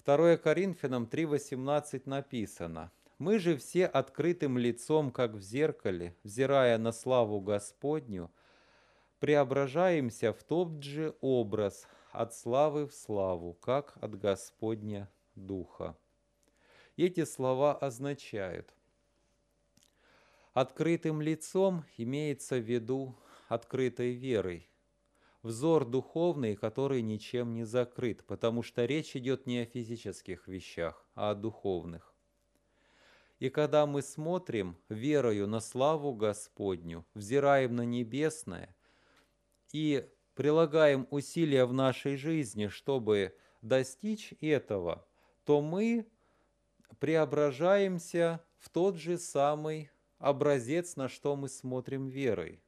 2 0.06 0.36
Коринфянам 0.36 1.08
3.18 1.10 2.02
написано 2.04 2.92
«Мы 3.18 3.40
же 3.40 3.56
все 3.56 3.86
открытым 3.86 4.58
лицом, 4.58 5.10
как 5.10 5.32
в 5.32 5.40
зеркале, 5.40 6.14
взирая 6.22 6.78
на 6.78 6.92
славу 6.92 7.40
Господню, 7.40 8.30
преображаемся 9.18 10.32
в 10.32 10.44
тот 10.44 10.84
же 10.84 11.16
образ 11.20 11.88
от 12.12 12.32
славы 12.32 12.86
в 12.86 12.94
славу, 12.94 13.54
как 13.54 13.94
от 14.00 14.16
Господня 14.16 15.10
Духа». 15.34 15.96
Эти 16.96 17.24
слова 17.24 17.76
означают 17.76 18.72
Открытым 20.54 21.20
лицом 21.20 21.84
имеется 21.96 22.56
в 22.56 22.64
виду 22.64 23.18
открытой 23.48 24.12
верой. 24.12 24.68
взор 25.42 25.84
духовный, 25.84 26.56
который 26.56 27.00
ничем 27.00 27.54
не 27.54 27.64
закрыт, 27.64 28.24
потому 28.26 28.62
что 28.62 28.84
речь 28.84 29.14
идет 29.16 29.46
не 29.46 29.60
о 29.60 29.66
физических 29.66 30.48
вещах, 30.48 31.06
а 31.14 31.30
о 31.30 31.34
духовных. 31.34 32.14
И 33.38 33.50
когда 33.50 33.86
мы 33.86 34.02
смотрим 34.02 34.76
верою 34.88 35.46
на 35.46 35.60
славу 35.60 36.12
Господню, 36.12 37.06
взираем 37.14 37.76
на 37.76 37.82
небесное 37.82 38.74
и 39.72 40.10
прилагаем 40.34 41.06
усилия 41.10 41.64
в 41.64 41.72
нашей 41.72 42.16
жизни, 42.16 42.66
чтобы 42.66 43.36
достичь 43.62 44.34
этого, 44.40 45.06
то 45.44 45.60
мы 45.60 46.08
преображаемся 46.98 48.44
в 48.58 48.68
тот 48.70 48.96
же 48.96 49.18
самый 49.18 49.88
образец, 50.18 50.96
на 50.96 51.08
что 51.08 51.36
мы 51.36 51.48
смотрим 51.48 52.08
верой. 52.08 52.60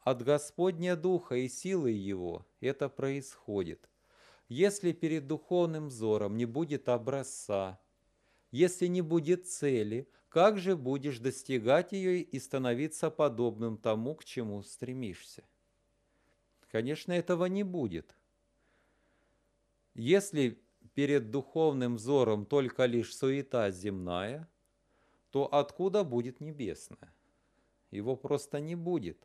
От 0.00 0.22
Господня 0.22 0.96
Духа 0.96 1.36
и 1.36 1.48
силы 1.48 1.90
Его 1.90 2.46
это 2.60 2.88
происходит. 2.88 3.88
Если 4.48 4.92
перед 4.92 5.26
духовным 5.26 5.88
взором 5.88 6.36
не 6.36 6.44
будет 6.44 6.88
образца, 6.88 7.80
если 8.50 8.86
не 8.86 9.00
будет 9.00 9.48
цели, 9.48 10.08
как 10.28 10.58
же 10.58 10.76
будешь 10.76 11.18
достигать 11.18 11.92
ее 11.92 12.20
и 12.20 12.38
становиться 12.38 13.10
подобным 13.10 13.78
тому, 13.78 14.14
к 14.14 14.24
чему 14.24 14.62
стремишься? 14.62 15.44
Конечно, 16.70 17.12
этого 17.12 17.46
не 17.46 17.62
будет. 17.62 18.14
Если 19.94 20.60
перед 20.94 21.30
духовным 21.30 21.96
взором 21.96 22.46
только 22.46 22.84
лишь 22.84 23.16
суета 23.16 23.70
земная, 23.70 24.48
то 25.34 25.52
откуда 25.52 26.04
будет 26.04 26.40
небесное? 26.40 27.12
Его 27.90 28.14
просто 28.14 28.60
не 28.60 28.76
будет. 28.76 29.18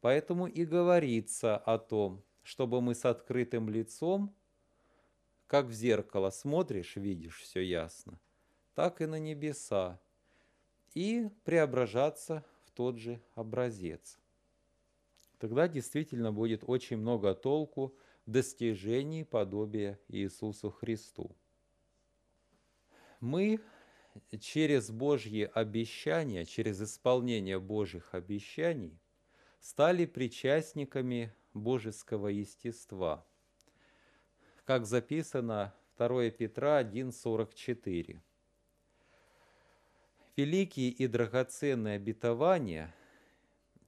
Поэтому 0.00 0.46
и 0.46 0.64
говорится 0.64 1.56
о 1.56 1.76
том, 1.76 2.22
чтобы 2.44 2.80
мы 2.80 2.94
с 2.94 3.04
открытым 3.04 3.68
лицом, 3.68 4.32
как 5.48 5.66
в 5.66 5.72
зеркало 5.72 6.30
смотришь, 6.30 6.94
видишь 6.94 7.40
все 7.40 7.62
ясно, 7.62 8.20
так 8.76 9.00
и 9.00 9.06
на 9.06 9.18
небеса, 9.18 9.98
и 10.94 11.28
преображаться 11.42 12.44
в 12.64 12.70
тот 12.70 12.98
же 12.98 13.20
образец. 13.34 14.20
Тогда 15.40 15.66
действительно 15.66 16.30
будет 16.32 16.62
очень 16.64 16.98
много 16.98 17.34
толку 17.34 17.92
в 18.24 18.30
достижении 18.30 19.24
подобия 19.24 19.98
Иисусу 20.06 20.70
Христу. 20.70 21.34
Мы 23.18 23.58
через 24.40 24.90
Божьи 24.90 25.50
обещания, 25.52 26.44
через 26.44 26.80
исполнение 26.82 27.58
Божьих 27.58 28.14
обещаний 28.14 28.98
стали 29.60 30.06
причастниками 30.06 31.32
божеского 31.54 32.28
естества. 32.28 33.26
Как 34.64 34.86
записано 34.86 35.74
2 35.98 36.30
Петра 36.30 36.82
1,44. 36.82 38.20
Великие 40.36 40.88
и 40.88 41.06
драгоценные 41.06 41.96
обетования, 41.96 42.94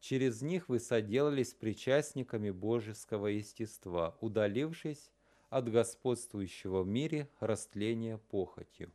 через 0.00 0.42
них 0.42 0.68
вы 0.68 0.80
соделались 0.80 1.54
причастниками 1.54 2.50
божеского 2.50 3.28
естества, 3.28 4.16
удалившись 4.20 5.10
от 5.48 5.70
господствующего 5.70 6.82
в 6.82 6.86
мире 6.86 7.30
растления 7.40 8.18
похотью. 8.18 8.92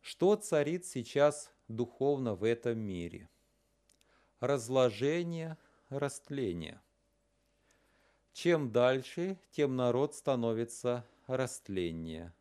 Что 0.00 0.36
царит 0.36 0.86
сейчас 0.86 1.52
духовно 1.68 2.34
в 2.34 2.44
этом 2.44 2.78
мире? 2.78 3.28
Разложение, 4.40 5.56
растление. 5.88 6.80
Чем 8.32 8.70
дальше, 8.70 9.38
тем 9.50 9.76
народ 9.76 10.14
становится 10.14 11.04
растленнее, 11.26 12.32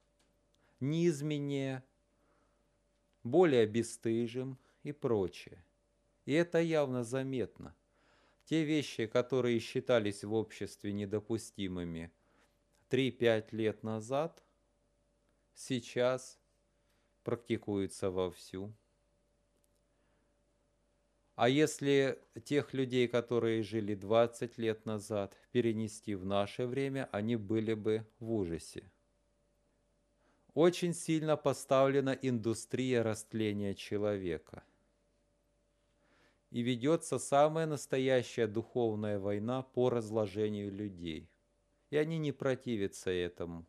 низменнее, 0.80 1.84
более 3.24 3.66
бесстыжим 3.66 4.58
и 4.84 4.92
прочее. 4.92 5.64
И 6.26 6.34
это 6.34 6.60
явно 6.60 7.04
заметно. 7.04 7.76
Те 8.46 8.64
вещи, 8.64 9.08
которые 9.08 9.60
считались 9.60 10.24
в 10.24 10.34
обществе 10.34 10.94
недопустимыми 10.94 12.12
3-5 12.90 13.48
лет 13.52 13.84
назад, 13.84 14.44
сейчас 15.54 16.37
практикуются 17.28 18.10
вовсю. 18.10 18.74
А 21.36 21.50
если 21.50 22.18
тех 22.46 22.74
людей, 22.74 23.10
которые 23.10 23.64
жили 23.64 23.96
20 23.96 24.58
лет 24.58 24.86
назад, 24.86 25.36
перенести 25.52 26.16
в 26.16 26.26
наше 26.26 26.66
время, 26.66 27.10
они 27.12 27.36
были 27.36 27.74
бы 27.74 28.08
в 28.20 28.32
ужасе. 28.32 28.90
Очень 30.54 30.94
сильно 30.94 31.36
поставлена 31.36 32.18
индустрия 32.22 33.04
растления 33.04 33.76
человека. 33.76 34.64
И 36.52 36.62
ведется 36.62 37.20
самая 37.20 37.66
настоящая 37.66 38.48
духовная 38.48 39.20
война 39.20 39.64
по 39.64 39.90
разложению 39.90 40.72
людей. 40.72 41.30
И 41.90 41.98
они 41.98 42.20
не 42.20 42.32
противятся 42.32 43.12
этому 43.12 43.66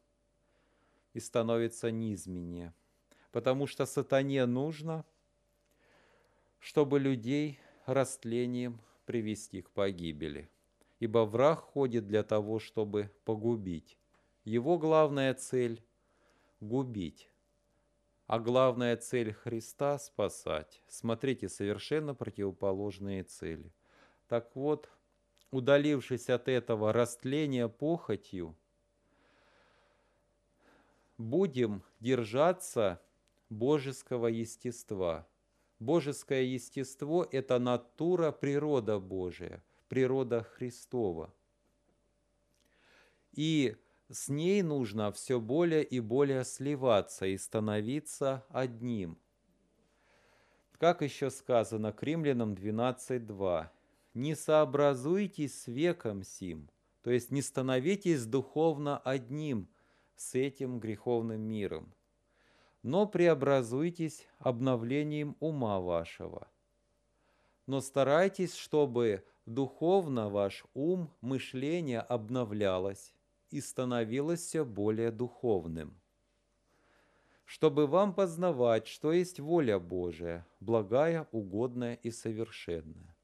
и 1.13 1.19
становятся 1.19 1.91
низменнее 1.91 2.73
потому 3.33 3.67
что 3.67 3.87
сатане 3.87 4.47
нужно, 4.47 5.05
чтобы 6.59 6.99
людей 6.99 7.61
растлением 7.87 8.81
привести 9.07 9.63
к 9.63 9.71
погибели. 9.71 10.51
Ибо 11.01 11.25
враг 11.25 11.61
ходит 11.61 12.07
для 12.07 12.23
того, 12.23 12.59
чтобы 12.59 13.11
погубить. 13.25 13.99
Его 14.45 14.79
главная 14.79 15.33
цель– 15.35 15.85
губить. 16.61 17.31
А 18.27 18.41
главная 18.41 18.97
цель 18.97 19.33
Христа– 19.33 19.99
спасать. 20.01 20.83
Смотрите, 20.89 21.49
совершенно 21.49 22.15
противоположные 22.15 23.23
цели. 23.23 23.73
Так 24.27 24.55
вот, 24.57 24.91
удалившись 25.51 26.29
от 26.29 26.49
этого 26.49 26.93
растления 26.93 27.69
похотью, 27.69 28.57
будем 31.17 31.83
держаться 32.01 33.01
божеского 33.51 34.27
естества. 34.27 35.27
Божеское 35.79 36.43
естество– 36.43 37.27
это 37.33 37.59
натура, 37.59 38.33
природа 38.33 38.99
Божия, 38.99 39.63
природа 39.89 40.43
Христова. 40.43 41.33
И 43.33 43.77
с 44.09 44.29
ней 44.29 44.63
нужно 44.63 45.13
все 45.13 45.41
более 45.41 45.85
и 45.85 46.01
более 46.01 46.45
сливаться 46.45 47.27
и 47.27 47.37
становиться 47.37 48.45
одним. 48.49 49.19
Как 50.79 51.03
еще 51.03 51.31
сказано 51.31 51.93
к 51.93 52.03
римлянам 52.03 52.55
12.2. 52.55 53.69
«Не 54.15 54.35
сообразуйтесь 54.35 55.63
с 55.63 55.67
веком 55.69 56.25
сим», 56.25 56.71
то 57.03 57.11
есть 57.11 57.31
не 57.31 57.43
становитесь 57.43 58.27
духовно 58.27 58.99
одним 58.99 59.69
с 60.17 60.35
этим 60.35 60.81
греховным 60.81 61.41
миром 61.41 61.95
но 62.89 63.07
преобразуйтесь 63.07 64.27
обновлением 64.39 65.37
ума 65.41 65.79
вашего. 65.79 66.49
Но 67.67 67.83
старайтесь, 67.83 68.55
чтобы 68.55 69.27
духовно 69.45 70.31
ваш 70.31 70.65
ум, 70.73 71.11
мышление 71.21 72.01
обновлялось 72.01 73.13
и 73.51 73.61
становилось 73.61 74.41
все 74.41 74.65
более 74.65 75.11
духовным, 75.11 76.01
чтобы 77.45 77.87
вам 77.87 78.15
познавать, 78.15 78.87
что 78.87 79.13
есть 79.13 79.39
воля 79.39 79.79
Божия, 79.79 80.47
благая, 80.59 81.29
угодная 81.31 81.97
и 81.97 82.11
совершенная. 82.11 83.15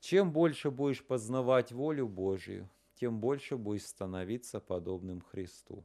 Чем 0.00 0.32
больше 0.32 0.70
будешь 0.70 1.04
познавать 1.04 1.72
волю 1.72 2.08
Божию, 2.08 2.70
тем 2.94 3.20
больше 3.20 3.58
будешь 3.58 3.84
становиться 3.84 4.60
подобным 4.60 5.20
Христу. 5.20 5.84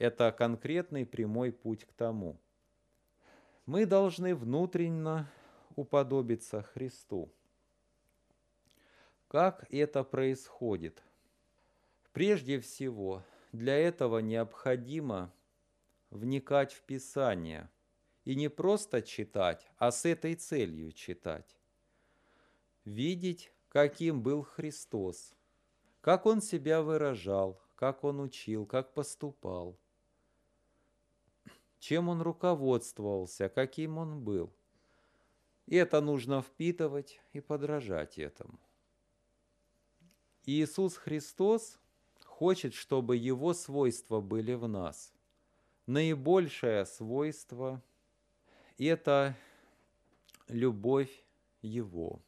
Это 0.00 0.32
конкретный 0.32 1.04
прямой 1.04 1.52
путь 1.52 1.84
к 1.84 1.92
тому. 1.92 2.40
Мы 3.66 3.84
должны 3.84 4.34
внутренне 4.34 5.26
уподобиться 5.76 6.62
Христу. 6.62 7.30
Как 9.28 9.66
это 9.68 10.02
происходит? 10.02 11.02
Прежде 12.14 12.60
всего, 12.60 13.22
для 13.52 13.76
этого 13.76 14.20
необходимо 14.20 15.30
вникать 16.08 16.72
в 16.72 16.80
Писание. 16.80 17.68
И 18.24 18.34
не 18.34 18.48
просто 18.48 19.02
читать, 19.02 19.70
а 19.76 19.92
с 19.92 20.06
этой 20.06 20.34
целью 20.34 20.92
читать. 20.92 21.58
Видеть, 22.86 23.52
каким 23.68 24.22
был 24.22 24.44
Христос, 24.44 25.34
как 26.00 26.24
Он 26.24 26.40
себя 26.40 26.80
выражал, 26.80 27.60
как 27.74 28.02
Он 28.02 28.20
учил, 28.20 28.64
как 28.64 28.94
поступал– 28.94 29.78
чем 31.80 32.08
он 32.08 32.22
руководствовался, 32.22 33.48
каким 33.48 33.98
он 33.98 34.22
был. 34.22 34.52
И 35.66 35.76
это 35.76 36.00
нужно 36.00 36.42
впитывать 36.42 37.20
и 37.32 37.40
подражать 37.40 38.18
этому. 38.18 38.60
Иисус 40.44 40.96
Христос 40.96 41.78
хочет, 42.24 42.74
чтобы 42.74 43.16
Его 43.16 43.54
свойства 43.54 44.20
были 44.20 44.52
в 44.54 44.68
нас. 44.68 45.12
Наибольшее 45.86 46.84
свойство– 46.86 47.82
это 48.78 49.36
любовь 50.48 51.24
Его. 51.62 52.20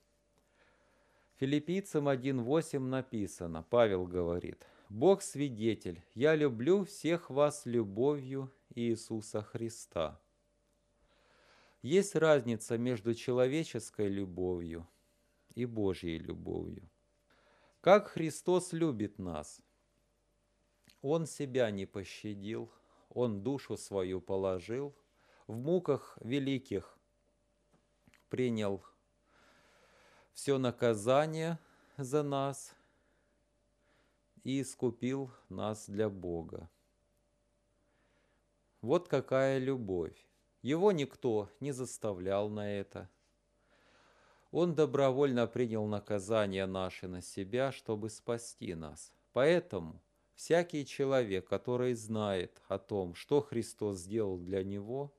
Филиппийцам 1.36 2.08
1.8 2.08 2.78
написано, 2.78 3.64
Павел 3.68 4.06
говорит, 4.06 4.66
«Бог 4.92 5.22
свидетель, 5.22 6.04
я 6.12 6.34
люблю 6.34 6.84
всех 6.84 7.30
вас 7.30 7.64
любовью 7.64 8.52
Иисуса 8.74 9.40
Христа». 9.40 10.20
Есть 11.80 12.14
разница 12.14 12.76
между 12.76 13.14
человеческой 13.14 14.08
любовью 14.08 14.86
и 15.54 15.64
Божьей 15.64 16.18
любовью. 16.18 16.90
Как 17.80 18.08
Христос 18.08 18.74
любит 18.74 19.18
нас. 19.18 19.62
Он 21.00 21.24
себя 21.24 21.70
не 21.70 21.86
пощадил, 21.86 22.70
Он 23.08 23.42
душу 23.42 23.78
свою 23.78 24.20
положил, 24.20 24.94
в 25.46 25.56
муках 25.56 26.18
великих 26.20 26.98
принял 28.28 28.84
все 30.34 30.58
наказание 30.58 31.58
за 31.96 32.22
нас 32.22 32.76
и 34.44 34.60
искупил 34.60 35.30
нас 35.48 35.88
для 35.88 36.08
Бога. 36.08 36.68
Вот 38.80 39.08
какая 39.08 39.58
любовь. 39.58 40.26
Его 40.62 40.92
никто 40.92 41.50
не 41.60 41.72
заставлял 41.72 42.48
на 42.48 42.72
это. 42.72 43.08
Он 44.50 44.74
добровольно 44.74 45.46
принял 45.46 45.86
наказание 45.86 46.66
наше 46.66 47.08
на 47.08 47.22
себя, 47.22 47.72
чтобы 47.72 48.10
спасти 48.10 48.74
нас. 48.74 49.12
Поэтому 49.32 50.00
всякий 50.34 50.84
человек, 50.84 51.48
который 51.48 51.94
знает 51.94 52.60
о 52.68 52.78
том, 52.78 53.14
что 53.14 53.40
Христос 53.40 53.98
сделал 54.00 54.38
для 54.38 54.62
него, 54.62 55.12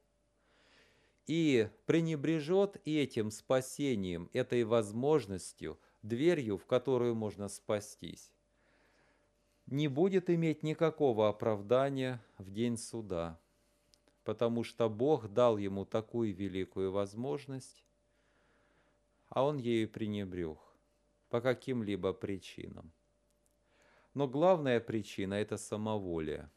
и 1.26 1.70
пренебрежет 1.86 2.82
этим 2.86 3.32
спасением, 3.32 4.30
этой 4.34 4.66
возможностью, 4.66 5.80
дверью, 6.02 6.58
в 6.58 6.66
которую 6.66 7.16
можно 7.16 7.48
спастись, 7.48 8.30
не 9.74 9.88
будет 9.88 10.30
иметь 10.30 10.64
никакого 10.64 11.28
оправдания 11.28 12.24
в 12.38 12.50
день 12.50 12.78
суда 12.78 13.40
потому 14.24 14.64
что 14.64 14.90
Бог 14.90 15.28
дал 15.28 15.58
ему 15.58 15.86
такую 15.86 16.34
великую 16.34 16.92
возможность, 16.92 17.86
а 19.30 19.44
он 19.46 19.58
ею 19.58 19.90
пренебрег 19.90 20.60
по 21.30 21.42
каким-либо 21.42 22.14
причинам. 22.14 22.92
Но 24.14 24.28
главная 24.28 24.80
причина– 24.80 25.34
это 25.36 25.58
самоволие. 25.58 26.50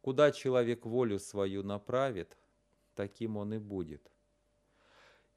Куда 0.00 0.30
человек 0.30 0.86
волю 0.86 1.18
свою 1.18 1.62
направит, 1.62 2.38
таким 2.94 3.36
он 3.36 3.54
и 3.54 3.58
будет. 3.58 4.10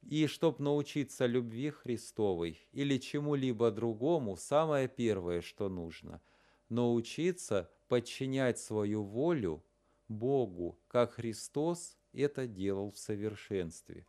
И 0.06 0.26
чтобы 0.26 0.62
научиться 0.62 1.26
любви 1.26 1.70
Христовой 1.70 2.60
или 2.72 2.98
чему-либо 2.98 3.70
другому, 3.70 4.36
самое 4.36 4.88
первое, 4.88 5.40
что 5.40 5.68
нужно– 5.68 6.20
научиться 6.68 7.70
подчинять 7.88 8.58
свою 8.58 9.02
волю– 9.02 9.62
Богу, 10.08 10.78
как 10.88 11.14
Христос 11.14 11.96
это 12.12 12.46
делал 12.46 12.90
в 12.90 12.98
совершенстве. 12.98 14.06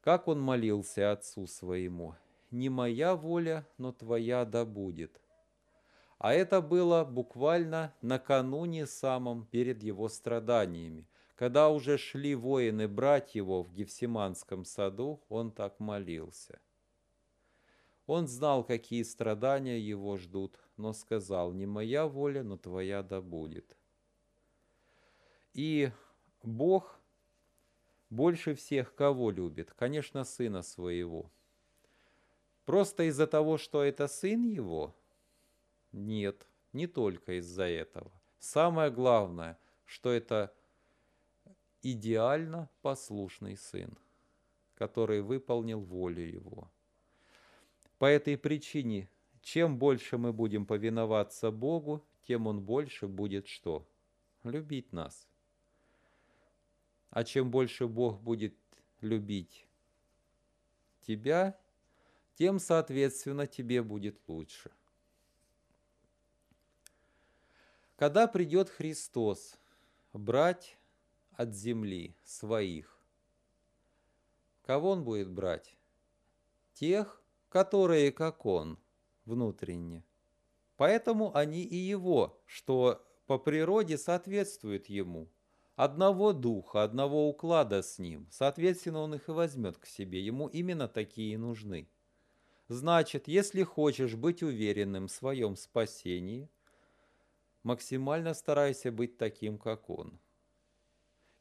Как 0.00 0.26
он 0.26 0.40
молился 0.40 1.12
Отцу 1.12 1.46
своему, 1.46 2.16
«Не 2.50 2.68
моя 2.68 3.14
воля, 3.14 3.66
но 3.78 3.92
твоя 3.92 4.44
да 4.44 4.64
будет». 4.64 5.20
А 6.18 6.34
это 6.34 6.60
было 6.60 7.04
буквально 7.04 7.94
накануне 8.00 8.86
самом 8.86 9.46
перед 9.46 9.82
его 9.82 10.08
страданиями. 10.08 11.08
Когда 11.42 11.70
уже 11.70 11.98
шли 11.98 12.36
воины 12.36 12.86
брать 12.86 13.34
его 13.34 13.64
в 13.64 13.72
Гефсиманском 13.72 14.64
саду, 14.64 15.24
он 15.28 15.50
так 15.50 15.80
молился. 15.80 16.60
Он 18.06 18.28
знал, 18.28 18.62
какие 18.62 19.02
страдания 19.02 19.76
его 19.80 20.16
ждут, 20.18 20.60
но 20.76 20.92
сказал, 20.92 21.52
«Не 21.52 21.66
моя 21.66 22.06
воля, 22.06 22.44
но 22.44 22.56
твоя 22.56 23.02
да 23.02 23.20
будет». 23.20 23.76
И 25.52 25.90
Бог 26.44 27.00
больше 28.08 28.54
всех 28.54 28.94
кого 28.94 29.32
любит? 29.32 29.72
Конечно, 29.72 30.22
Сына 30.22 30.62
Своего. 30.62 31.28
Просто 32.64 33.08
из-за 33.08 33.26
того, 33.26 33.58
что 33.58 33.82
это 33.82 34.06
Сын 34.06 34.44
Его? 34.44 34.94
Нет, 35.90 36.46
не 36.72 36.86
только 36.86 37.40
из-за 37.40 37.64
этого. 37.64 38.12
Самое 38.38 38.92
главное, 38.92 39.58
что 39.86 40.12
это 40.12 40.54
идеально 41.82 42.68
послушный 42.80 43.56
Сын, 43.56 43.96
который 44.74 45.20
выполнил 45.22 45.80
волю 45.80 46.26
Его. 46.26 46.70
По 47.98 48.06
этой 48.06 48.36
причине, 48.36 49.08
чем 49.42 49.78
больше 49.78 50.18
мы 50.18 50.32
будем 50.32 50.66
повиноваться 50.66 51.50
Богу, 51.50 52.04
тем 52.26 52.46
Он 52.46 52.60
больше 52.60 53.06
будет 53.08 53.46
что? 53.46 53.86
Любить 54.44 54.92
нас. 54.92 55.28
А 57.10 57.24
чем 57.24 57.50
больше 57.50 57.86
Бог 57.86 58.20
будет 58.20 58.54
любить 59.00 59.66
тебя, 61.02 61.58
тем, 62.34 62.58
соответственно, 62.58 63.46
тебе 63.46 63.82
будет 63.82 64.18
лучше. 64.26 64.70
Когда 67.96 68.26
придет 68.26 68.68
Христос 68.68 69.58
брать 70.12 70.76
от 71.36 71.54
земли 71.54 72.16
своих, 72.24 73.00
кого 74.62 74.90
Он 74.90 75.04
будет 75.04 75.30
брать? 75.30 75.76
Тех, 76.74 77.22
которые, 77.48 78.12
как 78.12 78.46
Он, 78.46 78.78
внутренне. 79.24 80.04
Поэтому 80.76 81.36
они 81.36 81.62
и 81.62 81.76
Его, 81.76 82.40
что 82.46 83.04
по 83.26 83.38
природе 83.38 83.98
соответствует 83.98 84.86
Ему– 84.86 85.28
одного 85.76 86.32
духа, 86.32 86.82
одного 86.82 87.28
уклада 87.28 87.82
с 87.82 87.98
ним. 87.98 88.28
Соответственно, 88.30 89.00
он 89.00 89.14
их 89.14 89.28
и 89.28 89.32
возьмет 89.32 89.78
к 89.78 89.86
себе. 89.86 90.20
Ему 90.20 90.48
именно 90.48 90.88
такие 90.88 91.38
нужны. 91.38 91.88
Значит, 92.68 93.28
если 93.28 93.62
хочешь 93.62 94.14
быть 94.14 94.42
уверенным 94.42 95.08
в 95.08 95.12
своем 95.12 95.56
спасении, 95.56 96.48
максимально 97.62 98.34
старайся 98.34 98.90
быть 98.92 99.18
таким, 99.18 99.58
как 99.58 99.90
он. 99.90 100.18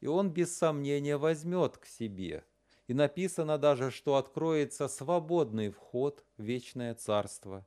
И 0.01 0.07
он 0.07 0.29
без 0.29 0.55
сомнения 0.55 1.17
возьмет 1.17 1.77
к 1.77 1.85
себе. 1.85 2.43
И 2.87 2.93
написано 2.93 3.57
даже, 3.57 3.89
что 3.89 4.17
откроется 4.17 4.87
свободный 4.89 5.69
вход 5.69 6.25
в 6.37 6.43
вечное 6.43 6.93
царство 6.93 7.65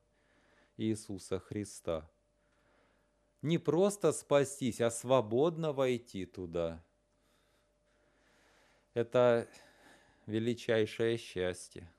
Иисуса 0.77 1.39
Христа 1.39 2.11
не 3.45 3.59
просто 3.59 4.13
спастись, 4.13 4.81
а 4.81 4.91
свободно 4.91 5.75
войти 5.75 6.25
туда. 6.25 6.83
Это 8.95 9.47
величайшее 10.25 11.19
счастье. 11.19 11.93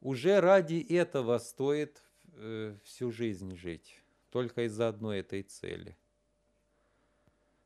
Уже 0.00 0.40
ради 0.40 0.80
этого 0.88 1.36
стоит 1.36 2.02
э, 2.32 2.74
всю 2.84 3.12
жизнь 3.12 3.54
жить, 3.54 4.00
только 4.30 4.64
из-за 4.64 4.88
одной 4.88 5.18
этой 5.18 5.42
цели. 5.42 5.98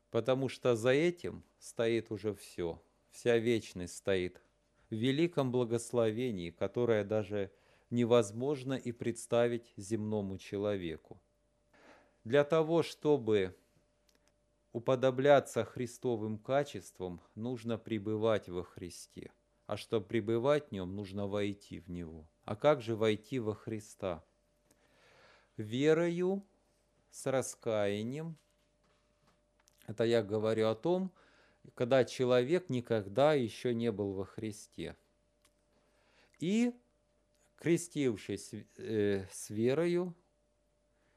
Потому 0.09 0.49
что 0.49 0.75
за 0.75 0.91
этим 0.91 1.43
стоит 1.59 2.11
уже 2.11 2.33
все, 2.33 2.81
вся 3.11 3.37
вечность 3.37 3.97
стоит 3.97 4.41
в 4.89 4.95
великом 4.95 5.51
благословении, 5.51 6.51
которое 6.51 7.03
даже 7.03 7.51
невозможно 7.89 8.73
и 8.73 8.91
представить 8.91 9.73
земному 9.75 10.37
человеку 10.37 11.21
для 12.27 12.43
того, 12.43 12.83
чтобы 12.83 13.55
уподобляться 14.73 15.63
Христовым 15.63 16.37
качествам, 16.37 17.21
нужно 17.35 17.77
пребывать 17.77 18.49
во 18.49 18.63
Христе. 18.63 19.31
А 19.65 19.77
чтобы 19.77 20.05
пребывать 20.05 20.67
в 20.67 20.71
нем, 20.73 20.93
нужно 20.93 21.27
войти 21.27 21.79
в 21.79 21.89
него. 21.89 22.29
А 22.43 22.57
как 22.57 22.81
же 22.81 22.97
войти 22.97 23.39
во 23.39 23.55
Христа? 23.55 24.25
Верою, 25.55 26.45
с 27.11 27.25
раскаянием. 27.25 28.37
Это 29.87 30.03
я 30.03 30.21
говорю 30.21 30.67
о 30.67 30.75
том, 30.75 31.11
когда 31.73 32.05
человек 32.05 32.69
никогда 32.69 33.33
еще 33.33 33.73
не 33.73 33.91
был 33.91 34.13
во 34.13 34.25
Христе. 34.25 34.95
И, 36.39 36.73
крестившись 37.55 38.51
э, 38.77 39.25
с 39.31 39.49
верою, 39.49 40.13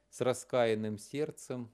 с 0.09 0.21
раскаянным 0.21 0.99
сердцем 0.99 1.71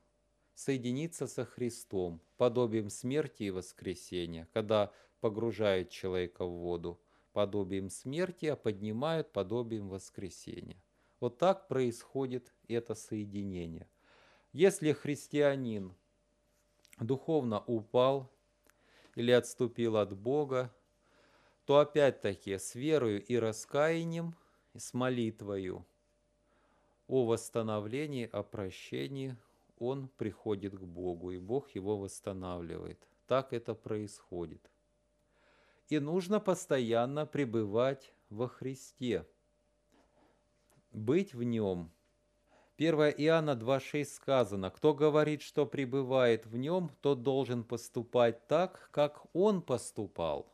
соединиться 0.55 1.27
со 1.27 1.45
Христом, 1.45 2.21
подобием 2.39 2.91
смерти 2.91 3.45
и 3.45 3.51
воскресения, 3.51 4.49
когда 4.53 4.93
погружает 5.21 5.91
человека 5.91 6.45
в 6.45 6.51
воду, 6.51 6.99
подобием 7.33 7.91
смерти, 7.91 8.47
а 8.47 8.57
поднимают 8.57 9.33
подобием 9.33 9.89
воскресения. 9.89 10.83
Вот 11.21 11.39
так 11.39 11.69
происходит 11.69 12.53
это 12.69 12.95
соединение. 12.95 13.87
Если 14.53 14.93
христианин 14.93 15.95
духовно 16.99 17.63
упал 17.67 18.31
или 19.15 19.31
отступил 19.31 19.97
от 19.97 20.17
Бога, 20.17 20.75
то 21.65 21.79
опять-таки 21.79 22.59
с 22.59 22.75
верою 22.75 23.25
и 23.25 23.37
раскаянием, 23.37 24.35
с 24.77 24.95
молитвою 24.95 25.87
о 27.09 27.25
восстановлении, 27.25 28.29
о 28.31 28.43
прощении 28.43 29.37
он 29.79 30.09
приходит 30.09 30.75
к 30.75 30.83
Богу, 30.83 31.33
и 31.33 31.39
Бог 31.39 31.71
его 31.71 31.97
восстанавливает. 31.99 32.99
Так 33.27 33.53
это 33.53 33.75
происходит. 33.75 34.71
И 35.89 35.99
нужно 35.99 36.41
постоянно 36.41 37.27
пребывать 37.27 38.13
во 38.31 38.49
Христе, 38.49 39.27
быть 40.93 41.35
в 41.35 41.43
Нем. 41.43 41.93
1 42.79 42.95
Иоанна 43.19 43.53
2.6 43.53 44.05
сказано, 44.05 44.71
«Кто 44.71 44.93
говорит, 44.93 45.43
что 45.43 45.67
пребывает 45.67 46.47
в 46.47 46.57
Нем, 46.57 46.91
тот 47.01 47.23
должен 47.23 47.65
поступать 47.65 48.47
так, 48.47 48.91
как 48.93 49.25
Он 49.35 49.63
поступал» 49.63 50.53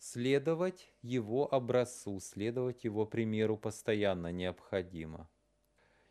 следовать 0.00 0.90
его 1.02 1.52
образцу, 1.52 2.18
следовать 2.20 2.84
его 2.84 3.06
примеру 3.06 3.56
постоянно 3.56 4.32
необходимо. 4.32 5.28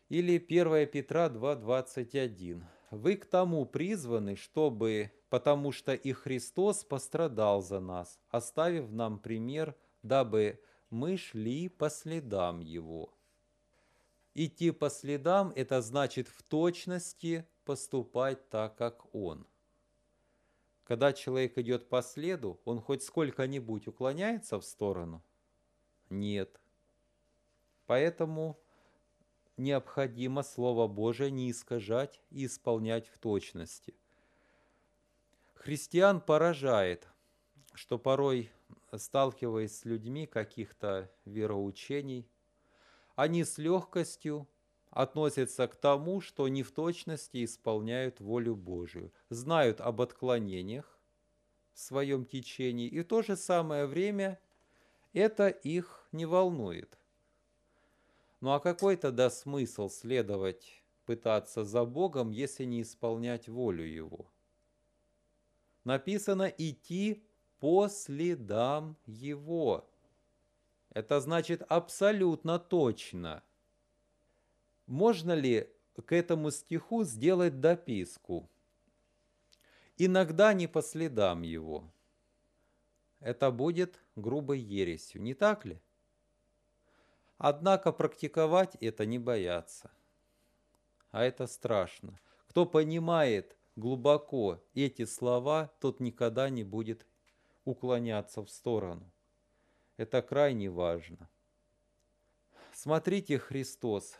Или 0.08 0.36
1 0.38 0.88
Петра 0.88 1.28
2.21. 1.28 2.62
Вы 2.90 3.16
к 3.16 3.26
тому 3.26 3.66
призваны, 3.66 4.36
чтобы, 4.36 5.12
потому 5.28 5.72
что 5.72 5.92
и 5.94 6.12
Христос 6.12 6.84
пострадал 6.84 7.62
за 7.62 7.80
нас, 7.80 8.18
оставив 8.30 8.90
нам 8.90 9.18
пример, 9.18 9.76
дабы 10.02 10.60
мы 10.88 11.16
шли 11.16 11.68
по 11.68 11.90
следам 11.90 12.60
Его. 12.60 13.12
Идти 14.42 14.70
по 14.70 14.88
следам– 14.88 15.52
это 15.54 15.82
значит 15.82 16.26
в 16.26 16.42
точности 16.42 17.46
поступать 17.66 18.48
так, 18.48 18.74
как 18.74 19.14
Он. 19.14 19.46
Когда 20.84 21.12
человек 21.12 21.58
идет 21.58 21.90
по 21.90 22.00
следу, 22.00 22.58
он 22.64 22.80
хоть 22.80 23.02
сколько-нибудь 23.02 23.86
уклоняется 23.86 24.58
в 24.58 24.64
сторону? 24.64 25.22
Нет. 26.08 26.58
Поэтому 27.84 28.58
необходимо 29.58 30.42
Слово 30.42 30.88
Божие 30.88 31.30
не 31.30 31.50
искажать 31.50 32.18
и 32.30 32.46
исполнять 32.46 33.08
в 33.08 33.18
точности. 33.18 33.94
Христиан 35.52 36.18
поражает, 36.18 37.06
что 37.74 37.98
порой, 37.98 38.50
сталкиваясь 38.96 39.76
с 39.76 39.84
людьми 39.84 40.26
каких-то 40.26 41.12
вероучений, 41.26 42.29
они 43.20 43.44
с 43.44 43.58
легкостью 43.58 44.48
относятся 44.88 45.68
к 45.68 45.76
тому, 45.76 46.22
что 46.22 46.48
не 46.48 46.62
в 46.62 46.72
точности 46.72 47.44
исполняют 47.44 48.18
волю 48.18 48.56
Божию, 48.56 49.12
знают 49.28 49.82
об 49.82 50.00
отклонениях 50.00 50.98
в 51.74 51.80
своем 51.80 52.24
течении, 52.24 52.88
и 52.88 53.00
в 53.00 53.04
то 53.04 53.20
же 53.20 53.36
самое 53.36 53.84
время 53.84 54.40
это 55.12 55.48
их 55.48 56.08
не 56.12 56.24
волнует. 56.24 56.98
Ну 58.40 58.52
а 58.52 58.58
какой 58.58 58.96
тогда 58.96 59.28
смысл 59.28 59.90
следовать, 59.90 60.82
пытаться 61.04 61.62
за 61.62 61.84
Богом, 61.84 62.30
если 62.30 62.64
не 62.64 62.80
исполнять 62.80 63.50
волю 63.50 63.84
Его? 63.84 64.32
Написано 65.84 66.44
идти 66.56 67.22
по 67.58 67.88
следам 67.88 68.96
Его. 69.04 69.89
Это 70.90 71.20
значит 71.20 71.62
абсолютно 71.68 72.58
точно. 72.58 73.42
Можно 74.86 75.32
ли 75.32 75.72
к 76.04 76.12
этому 76.12 76.50
стиху 76.50 77.04
сделать 77.04 77.60
дописку? 77.60 78.50
Иногда 79.96 80.52
не 80.52 80.66
по 80.66 80.82
следам 80.82 81.42
его. 81.42 81.92
Это 83.20 83.50
будет 83.50 84.00
грубой 84.16 84.58
ересью, 84.58 85.22
не 85.22 85.34
так 85.34 85.64
ли? 85.64 85.80
Однако 87.38 87.92
практиковать 87.92 88.76
это 88.80 89.06
не 89.06 89.18
бояться. 89.18 89.90
А 91.10 91.22
это 91.22 91.46
страшно. 91.46 92.18
Кто 92.48 92.66
понимает 92.66 93.56
глубоко 93.76 94.60
эти 94.74 95.04
слова, 95.04 95.70
тот 95.80 96.00
никогда 96.00 96.48
не 96.48 96.64
будет 96.64 97.06
уклоняться 97.64 98.42
в 98.42 98.50
сторону. 98.50 99.10
Это 100.00 100.22
крайне 100.22 100.70
важно. 100.70 101.28
Смотрите, 102.72 103.36
Христос, 103.36 104.14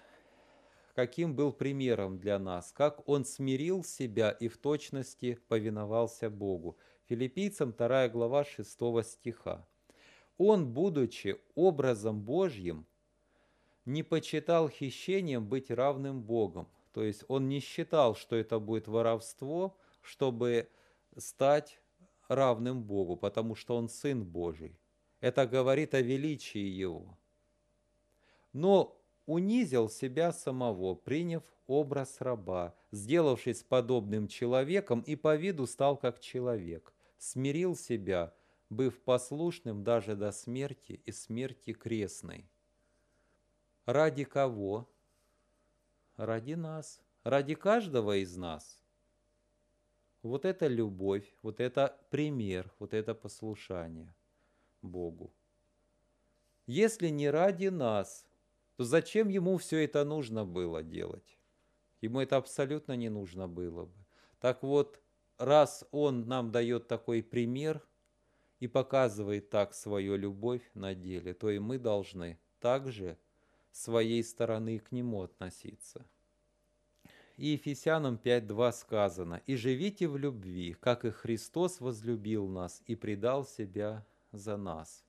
каким 0.95 1.35
был 1.35 1.55
примером 1.55 2.19
для 2.19 2.39
нас, 2.39 2.71
как 2.71 3.09
Он 3.09 3.25
смирил 3.25 3.83
себя 3.83 4.31
и 4.31 4.49
в 4.49 4.59
точности 4.59 5.41
повиновался 5.49 6.29
Богу. 6.29 6.77
Филиппийцам 7.09 7.73
2 7.73 8.11
глава 8.11 8.45
6 8.45 8.79
стиха. 9.05 9.67
Он, 10.37 10.71
будучи 10.71 11.41
образом 11.55 12.21
Божьим, 12.21 12.87
не 13.87 14.03
почитал 14.03 14.69
хищением 14.69 15.49
быть 15.49 15.71
равным 15.71 16.23
Богом. 16.23 16.69
То 16.93 17.03
есть 17.03 17.25
он 17.27 17.49
не 17.49 17.61
считал, 17.61 18.15
что 18.15 18.37
это 18.37 18.59
будет 18.59 18.87
воровство, 18.87 19.79
чтобы 20.03 20.69
стать 21.17 21.81
равным 22.29 22.83
Богу, 22.83 23.17
потому 23.17 23.55
что 23.55 23.77
он 23.79 23.89
Сын 23.89 24.23
Божий. 24.23 24.79
Это 25.21 25.47
говорит 25.47 25.95
о 25.95 26.01
величии 26.01 26.59
Его. 26.59 27.19
Но 28.53 29.01
унизил 29.27 29.89
себя 29.89 30.33
самого, 30.33 30.95
приняв 30.95 31.45
образ 31.67 32.17
раба, 32.21 32.75
сделавшись 32.91 33.63
подобным 33.63 34.29
человеком 34.29 35.03
и 35.03 35.15
по 35.15 35.37
виду 35.37 35.67
стал 35.67 35.97
как 35.97 36.21
человек, 36.21 36.93
смирил 37.19 37.77
себя, 37.77 38.35
быв 38.71 39.01
послушным 39.03 39.85
даже 39.85 40.17
до 40.17 40.33
смерти 40.33 41.01
и 41.05 41.13
смерти 41.13 41.73
крестной. 41.73 42.51
Ради 43.85 44.25
кого? 44.25 44.89
Ради 46.17 46.55
нас, 46.55 47.01
ради 47.25 47.55
каждого 47.55 48.17
из 48.17 48.37
нас. 48.37 48.83
Вот 50.23 50.45
это 50.45 50.67
любовь, 50.67 51.35
вот 51.43 51.61
это 51.61 51.99
пример, 52.11 52.73
вот 52.79 52.95
это 52.95 53.15
послушание 53.15 54.15
Богу. 54.83 55.33
Если 56.67 57.09
не 57.09 57.31
ради 57.31 57.69
нас, 57.69 58.27
то 58.77 58.85
зачем 58.85 59.29
ему 59.29 59.59
все 59.59 59.85
это 59.85 60.05
нужно 60.05 60.45
было 60.45 60.83
делать? 60.83 61.39
Ему 62.01 62.21
это 62.21 62.37
абсолютно 62.37 62.97
не 62.97 63.09
нужно 63.09 63.49
было 63.49 63.87
бы. 63.87 64.07
Так 64.41 64.63
вот, 64.63 65.01
раз 65.37 65.85
он 65.91 66.27
нам 66.29 66.51
дает 66.51 66.89
такой 66.89 67.23
пример 67.23 67.83
и 68.59 68.69
показывает 68.69 69.51
так 69.51 69.75
свою 69.75 70.17
любовь 70.17 70.63
на 70.75 70.95
деле, 70.95 71.35
то 71.35 71.51
и 71.51 71.59
мы 71.59 71.79
должны 71.79 72.39
также 72.61 73.19
своей 73.73 74.23
стороны 74.23 74.79
к 74.79 74.93
нему 74.93 75.23
относиться. 75.23 76.07
И 77.37 77.49
Ефесянам 77.49 78.21
5.2 78.23 78.73
сказано, 78.73 79.43
«И 79.47 79.57
живите 79.57 80.09
в 80.09 80.19
любви, 80.19 80.77
как 80.79 81.05
и 81.05 81.11
Христос 81.11 81.81
возлюбил 81.81 82.47
нас 82.49 82.83
и 82.87 82.95
предал 82.95 83.47
себя 83.47 84.05
за 84.33 84.57
нас». 84.57 85.05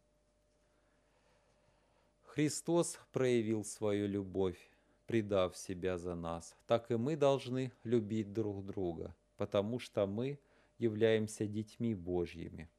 Христос 2.23 2.97
проявил 3.11 3.65
свою 3.65 4.07
любовь, 4.07 4.59
предав 5.05 5.57
себя 5.57 5.97
за 5.97 6.15
нас. 6.15 6.55
Так 6.67 6.89
и 6.91 6.95
мы 6.95 7.17
должны 7.17 7.71
любить 7.83 8.31
друг 8.31 8.65
друга, 8.65 9.13
потому 9.37 9.79
что 9.79 10.07
мы 10.07 10.39
являемся 10.77 11.45
детьми 11.45 11.93
Божьими. 11.93 12.69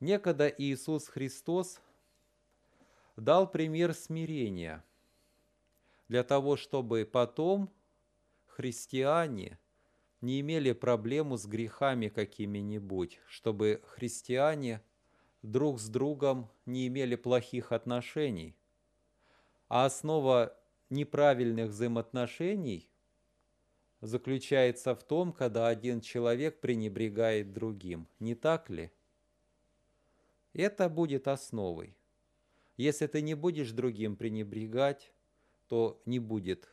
Некогда 0.00 0.48
Иисус 0.48 1.08
Христос– 1.08 1.80
дал 3.16 3.50
пример 3.50 3.94
смирения 3.94 4.84
для 6.08 6.24
того, 6.24 6.56
чтобы 6.56 7.08
потом 7.10 7.70
христиане 8.46 9.58
не 10.22 10.40
имели 10.40 10.72
проблему 10.72 11.36
с 11.36 11.46
грехами 11.46 12.08
какими-нибудь, 12.08 13.20
чтобы 13.26 13.82
христиане 13.84 14.80
друг 15.42 15.80
с 15.80 15.88
другом 15.88 16.48
не 16.64 16.86
имели 16.86 17.16
плохих 17.16 17.72
отношений. 17.72 18.56
А 19.68 19.84
основа 19.84 20.56
неправильных 20.90 21.70
взаимоотношений 21.70 22.88
заключается 24.00 24.94
в 24.94 25.02
том, 25.02 25.32
когда 25.32 25.66
один 25.66 26.00
человек 26.00 26.60
пренебрегает 26.60 27.52
другим. 27.52 28.06
Не 28.20 28.36
так 28.36 28.70
ли? 28.70 28.92
Это 30.52 30.88
будет 30.88 31.26
основой. 31.26 31.96
Если 32.76 33.06
ты 33.06 33.22
не 33.22 33.34
будешь 33.34 33.72
другим 33.72 34.16
пренебрегать, 34.16 35.12
то 35.68 36.00
не 36.04 36.18
будет 36.20 36.68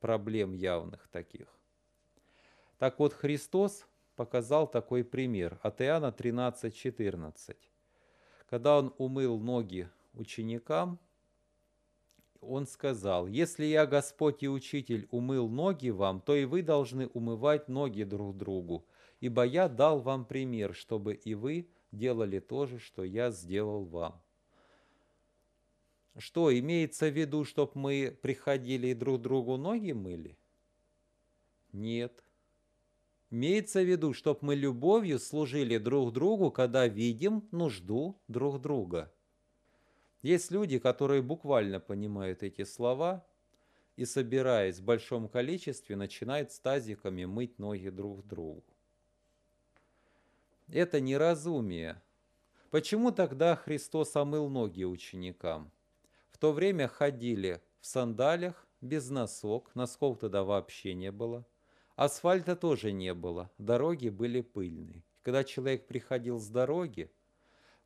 проблем 0.00 0.52
явных 0.52 1.08
таких. 1.08 1.57
Так 2.78 3.00
вот, 3.00 3.12
Христос 3.12 3.86
показал 4.14 4.70
такой 4.70 5.04
пример 5.04 5.58
от 5.62 5.80
Иоанна 5.80 6.12
13:14. 6.12 7.56
Когда 8.48 8.78
он 8.78 8.94
умыл 8.98 9.38
ноги 9.38 9.88
ученикам, 10.14 10.98
он 12.40 12.66
сказал, 12.66 13.26
«Если 13.26 13.64
я, 13.64 13.84
Господь 13.84 14.42
и 14.42 14.48
Учитель, 14.48 15.08
умыл 15.10 15.48
ноги 15.48 15.90
вам, 15.90 16.20
то 16.20 16.36
и 16.36 16.44
вы 16.44 16.62
должны 16.62 17.08
умывать 17.08 17.68
ноги 17.68 18.04
друг 18.04 18.36
другу, 18.36 18.86
ибо 19.20 19.44
я 19.44 19.68
дал 19.68 20.00
вам 20.00 20.24
пример, 20.24 20.72
чтобы 20.74 21.14
и 21.14 21.34
вы 21.34 21.68
делали 21.90 22.38
то 22.38 22.66
же, 22.66 22.78
что 22.78 23.02
я 23.02 23.30
сделал 23.32 23.84
вам». 23.84 24.22
Что, 26.16 26.56
имеется 26.56 27.08
в 27.08 27.16
виду, 27.16 27.44
чтобы 27.44 27.72
мы 27.74 28.18
приходили 28.22 28.88
и 28.88 28.94
друг 28.94 29.20
другу 29.20 29.56
ноги 29.56 29.92
мыли? 29.92 30.36
Нет. 31.72 32.24
Имеется 33.30 33.82
в 33.82 33.86
виду, 33.86 34.14
чтобы 34.14 34.40
мы 34.42 34.54
любовью 34.54 35.18
служили 35.18 35.76
друг 35.76 36.12
другу, 36.12 36.50
когда 36.50 36.86
видим 36.88 37.46
нужду 37.50 38.18
друг 38.26 38.60
друга. 38.60 39.12
Есть 40.22 40.50
люди, 40.50 40.78
которые 40.78 41.22
буквально 41.22 41.78
понимают 41.78 42.42
эти 42.42 42.64
слова 42.64 43.26
и, 43.96 44.04
собираясь 44.06 44.78
в 44.78 44.84
большом 44.84 45.28
количестве, 45.28 45.94
начинают 45.94 46.52
с 46.52 46.58
тазиками 46.58 47.26
мыть 47.26 47.58
ноги 47.58 47.90
друг 47.90 48.26
другу. 48.26 48.64
Это 50.68 51.00
неразумие. 51.00 52.00
Почему 52.70 53.10
тогда 53.12 53.56
Христос 53.56 54.14
омыл 54.16 54.48
ноги 54.48 54.84
ученикам? 54.84 55.70
В 56.30 56.38
то 56.38 56.52
время 56.52 56.88
ходили 56.88 57.62
в 57.80 57.86
сандалях, 57.86 58.66
без 58.80 59.08
носок, 59.10 59.74
носков 59.74 60.18
тогда 60.18 60.44
вообще 60.44 60.94
не 60.94 61.10
было. 61.10 61.44
Асфальта 61.98 62.54
тоже 62.54 62.92
не 62.92 63.12
было, 63.12 63.50
дороги 63.58 64.08
были 64.08 64.40
пыльные. 64.40 65.02
Когда 65.22 65.42
человек 65.42 65.88
приходил 65.88 66.38
с 66.38 66.46
дороги, 66.46 67.10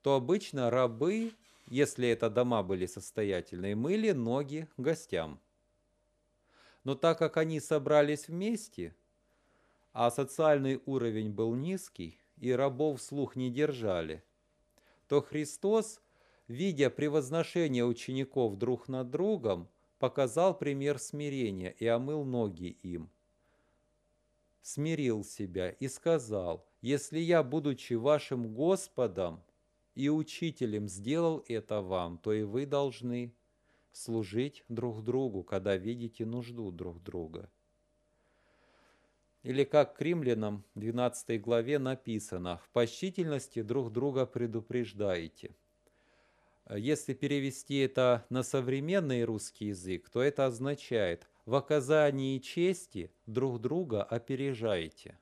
то 0.02 0.16
обычно 0.16 0.68
рабы, 0.68 1.32
если 1.66 2.08
это 2.08 2.28
дома 2.28 2.62
были 2.62 2.84
состоятельные, 2.84 3.74
мыли 3.74 4.10
ноги 4.10 4.68
гостям. 4.76 5.40
Но 6.84 6.94
так 6.94 7.18
как 7.18 7.38
они 7.38 7.58
собрались 7.58 8.28
вместе, 8.28 8.94
а 9.94 10.10
социальный 10.10 10.82
уровень 10.84 11.30
был 11.30 11.54
низкий, 11.54 12.20
и 12.36 12.52
рабов 12.52 13.00
слух 13.00 13.34
не 13.34 13.50
держали, 13.50 14.22
то 15.08 15.22
Христос 15.22 16.02
видя 16.48 16.90
превозношение 16.90 17.86
учеников 17.86 18.58
друг 18.58 18.88
над 18.88 19.10
другом, 19.10 19.70
показал 19.98 20.54
пример 20.54 20.98
смирения 20.98 21.70
и 21.70 21.86
омыл 21.86 22.24
ноги 22.24 22.76
им. 22.82 23.08
Смирил 24.62 25.24
себя 25.24 25.70
и 25.70 25.88
сказал, 25.88 26.64
«Если 26.80 27.18
я, 27.18 27.42
будучи 27.42 27.94
вашим 27.94 28.54
Господом 28.54 29.42
и 29.96 30.08
Учителем, 30.08 30.88
сделал 30.88 31.44
это 31.48 31.80
вам, 31.80 32.16
то 32.18 32.32
и 32.32 32.44
вы 32.44 32.64
должны 32.64 33.34
служить 33.90 34.64
друг 34.68 35.02
другу, 35.02 35.42
когда 35.42 35.76
видите 35.76 36.24
нужду 36.24 36.70
друг 36.70 37.02
друга». 37.02 37.50
Или 39.42 39.64
как 39.64 39.96
к 39.96 40.00
римлянам 40.00 40.64
12 40.76 41.40
главе 41.40 41.80
написано, 41.80 42.58
«В 42.58 42.70
почтительности 42.70 43.62
друг 43.62 43.92
друга 43.92 44.26
предупреждаете». 44.26 45.56
Если 46.70 47.12
перевести 47.12 47.78
это 47.78 48.24
на 48.30 48.44
современный 48.44 49.24
русский 49.24 49.66
язык, 49.66 50.08
то 50.08 50.22
это 50.22 50.46
означает 50.46 51.26
«в 51.44 51.54
оказании 51.54 52.38
чести 52.38 53.10
друг 53.26 53.60
друга 53.60 54.02
опережайте». 54.02 55.18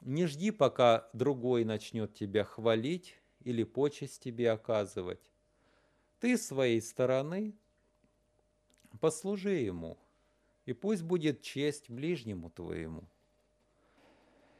Не 0.00 0.26
жди, 0.26 0.50
пока 0.50 1.08
другой 1.12 1.64
начнет 1.64 2.14
тебя 2.14 2.44
хвалить 2.44 3.16
или 3.40 3.64
почесть 3.64 4.22
тебе 4.22 4.50
оказывать. 4.50 5.32
Ты 6.20 6.38
своей 6.38 6.80
стороны 6.80 7.54
послужи 9.00 9.54
ему, 9.54 9.98
и 10.64 10.72
пусть 10.72 11.02
будет 11.02 11.42
честь 11.42 11.90
ближнему 11.90 12.50
твоему. 12.50 13.04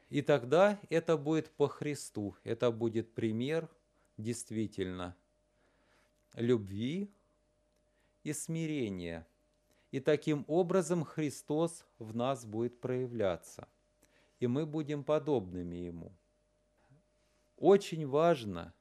И 0.09 0.21
тогда 0.21 0.79
это 0.89 1.17
будет 1.17 1.49
по 1.51 1.67
Христу, 1.67 2.35
это 2.43 2.71
будет 2.71 3.13
пример– 3.13 3.69
действительно 4.17 5.15
любви 6.33 7.11
и 8.23 8.33
смирения. 8.33 9.25
И 9.91 9.99
таким 9.99 10.43
образом 10.47 11.03
Христос 11.03 11.85
в 11.97 12.15
нас 12.15 12.45
будет 12.45 12.79
проявляться, 12.79 13.67
и 14.39 14.47
мы 14.47 14.65
будем 14.65 15.03
подобными 15.03 15.75
Ему. 15.75 16.11
Очень 17.57 18.07
важно 18.07 18.73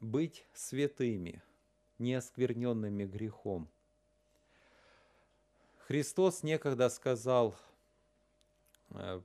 быть 0.00 0.46
святыми, 0.54 1.42
не 1.98 2.14
оскверненными 2.14 3.04
грехом. 3.04 3.68
Христос 5.86 6.42
некогда 6.42 6.88
сказал 6.88 7.54
э, 8.90 9.20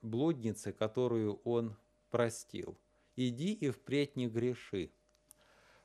блуднице, 0.00 0.72
которую 0.72 1.40
Он 1.44 1.76
простил– 2.10 2.78
иди 3.18 3.52
и 3.52 3.70
впредь 3.70 4.16
не 4.16 4.28
греши. 4.28 4.90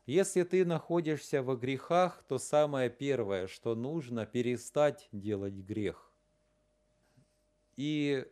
Если 0.06 0.44
ты 0.44 0.66
находишься 0.66 1.42
во 1.42 1.56
грехах, 1.56 2.24
то 2.28 2.38
самое 2.38 2.90
первое, 2.90 3.48
что 3.48 3.74
нужно, 3.74 4.26
перестать 4.26 5.08
делать 5.14 5.54
грех. 5.54 6.12
И 7.78 8.26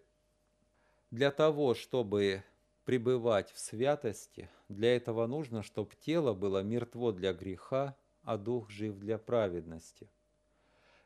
для 1.12 1.32
того, 1.32 1.74
чтобы 1.74 2.44
пребывать 2.84 3.52
в 3.54 3.60
святости, 3.60 4.50
для 4.68 4.96
этого 4.98 5.28
нужно, 5.28 5.64
чтобы 5.64 5.92
тело 6.02 6.34
было 6.34 6.62
мертво 6.62 7.14
для 7.14 7.34
греха, 7.34 7.96
а 8.24 8.38
дух 8.38 8.70
жив 8.70 8.98
для 9.00 9.18
праведности. 9.18 10.10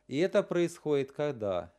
И 0.08 0.18
это 0.18 0.42
происходит 0.42 1.12
когда? 1.12 1.74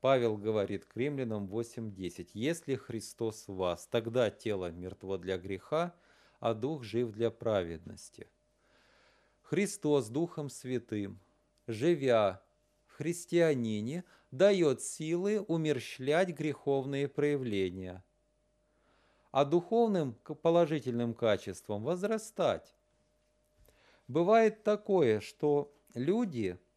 Павел 0.00 0.36
говорит 0.36 0.84
к 0.84 0.96
римлянам 0.96 1.46
8.10. 1.46 2.30
«Если 2.32 2.74
Христос 2.76 3.46
в 3.46 3.54
вас, 3.54 3.86
тогда 3.86 4.30
тело 4.30 4.70
мертво 4.70 5.16
для 5.16 5.38
греха, 5.38 5.94
а 6.42 6.54
дух 6.54 6.82
жив 6.82 7.12
для 7.12 7.30
праведности». 7.30 8.28
Христос 9.42 10.08
Духом 10.08 10.50
Святым, 10.50 11.20
живя 11.66 12.42
в 12.86 12.96
христианине, 12.96 14.04
дает 14.30 14.82
силы 14.82 15.40
умерщвлять 15.40 16.30
греховные 16.30 17.06
проявления, 17.06 18.02
а 19.30 19.44
духовным 19.44 20.14
положительным 20.42 21.14
качеством 21.14 21.84
возрастать. 21.84 22.74
Бывает 24.08 24.64
такое, 24.64 25.20
что 25.20 25.72
люди– 25.94 26.58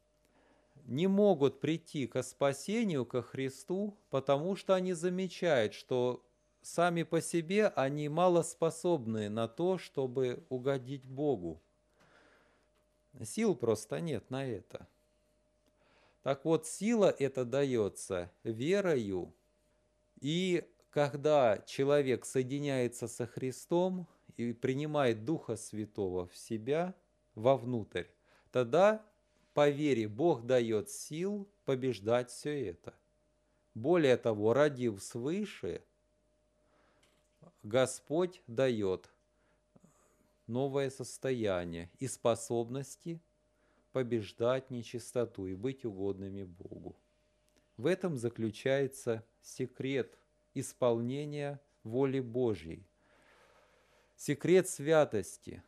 не 0.85 1.07
могут 1.07 1.59
прийти 1.59 2.05
к 2.07 2.21
спасению, 2.21 3.05
ко 3.05 3.21
Христу, 3.21 3.97
потому 4.09 4.55
что 4.55 4.75
они 4.75 4.93
замечают, 4.93 5.73
что 5.73 6.23
сами 6.65 7.03
по 7.03 7.21
себе 7.21 7.67
они 7.67 8.09
мало 8.09 8.41
способны 8.41 9.29
на 9.29 9.47
то, 9.47 9.77
чтобы 9.77 10.43
угодить 10.49 11.05
Богу. 11.05 11.61
Сил 13.23 13.55
просто 13.55 14.01
нет 14.01 14.29
на 14.31 14.45
это. 14.45 14.87
Так 16.23 16.43
вот, 16.43 16.65
сила 16.65 17.15
это 17.19 17.45
дается 17.45 18.31
верою. 18.43 19.31
И 20.21 20.67
когда 20.89 21.59
человек 21.67 22.25
соединяется 22.25 23.07
со 23.07 23.27
Христом 23.27 24.07
и 24.35 24.51
принимает 24.51 25.23
Духа 25.23 25.55
Святого 25.55 26.27
в 26.27 26.35
себя, 26.35 26.95
вовнутрь, 27.35 28.05
тогда 28.51 29.05
по 29.53 29.69
вере 29.69 30.07
Бог 30.07 30.45
дает 30.47 30.89
сил 30.89 31.47
побеждать 31.63 32.31
все 32.31 32.69
это. 32.69 32.95
Более 33.75 34.17
того, 34.17 34.53
родив 34.53 35.01
свыше, 35.03 35.83
Господь 37.65 38.43
дает 38.45 39.09
новое 40.45 40.91
состояние 40.91 41.89
и 41.97 42.07
способности 42.07 43.19
побеждать 43.91 44.69
нечистоту 44.69 45.47
и 45.47 45.55
быть 45.55 45.83
угодными 45.83 46.43
Богу. 46.43 46.95
В 47.75 47.87
этом 47.87 48.17
заключается 48.17 49.25
секрет 49.41 50.15
исполнения 50.53 51.59
воли 51.83 52.19
Божьей. 52.19 52.85
Секрет 54.15 54.69
святости. 54.69 55.63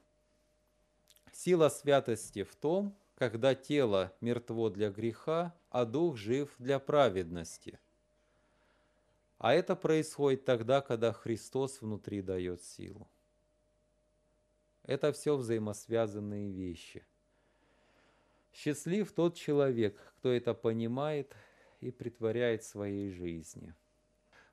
Сила 1.31 1.69
святости 1.69 2.43
в 2.43 2.55
том, 2.55 2.95
когда 3.15 3.55
тело 3.55 4.13
мертво 4.21 4.69
для 4.69 4.91
греха, 4.91 5.55
а 5.71 5.83
дух 5.83 6.15
жив 6.15 6.53
для 6.59 6.77
праведности. 6.77 7.79
А 9.37 9.53
это 9.53 9.75
происходит 9.75 10.45
тогда, 10.45 10.81
когда 10.81 11.13
Христос 11.13 11.81
внутри 11.81 12.21
дает 12.21 12.63
силу. 12.63 13.07
Это 14.83 15.11
все 15.11 15.35
взаимосвязанные 15.35 16.51
вещи. 16.51 17.05
Счастлив 18.53 19.11
тот 19.11 19.35
человек, 19.35 19.99
кто 20.17 20.31
это 20.31 20.53
понимает 20.53 21.35
и 21.81 21.91
притворяет 21.91 22.63
своей 22.63 23.11
жизни. 23.11 23.75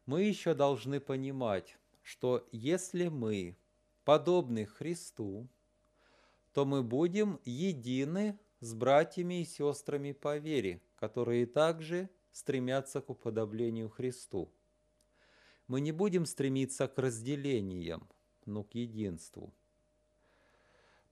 Мы 0.05 0.25
еще 0.25 0.53
должны 0.53 1.01
понимать, 1.01 1.79
что 2.03 2.47
если 2.53 3.09
мы 3.09 3.57
подобны 4.05 4.67
Христу, 4.67 5.49
то 6.53 6.67
мы 6.67 6.83
будем 6.83 7.41
едины 7.47 8.39
с 8.61 8.75
братьями 8.75 9.41
и 9.41 9.45
сестрами 9.47 10.13
по 10.13 10.37
вере, 10.37 10.83
которые 10.97 11.47
также 11.47 12.11
стремятся 12.33 13.01
к 13.01 13.09
уподоблению 13.09 13.89
Христу. 13.89 14.53
Мы 15.67 15.81
не 15.81 15.93
будем 15.93 16.27
стремиться 16.27 16.89
к 16.89 16.99
разделениям, 16.99 18.07
но 18.45 18.65
к 18.65 18.75
единству. 18.75 19.53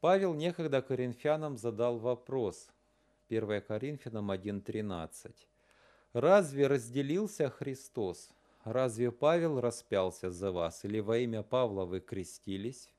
Павел 0.00 0.34
некогда 0.34 0.82
коринфянам 0.82 1.56
задал 1.56 1.98
вопрос. 1.98 2.68
1 3.28 3.62
Коринфянам 3.62 4.30
1.13. 4.30 5.32
«Разве 6.12 6.66
разделился 6.66 7.48
Христос? 7.48 8.30
Разве 8.64 9.10
Павел 9.10 9.60
распялся 9.60 10.30
за 10.30 10.52
вас? 10.52 10.84
Или 10.84 11.00
во 11.00 11.16
имя 11.18 11.42
Павла 11.42 11.86
вы 11.86 12.00
крестились?» 12.00 12.90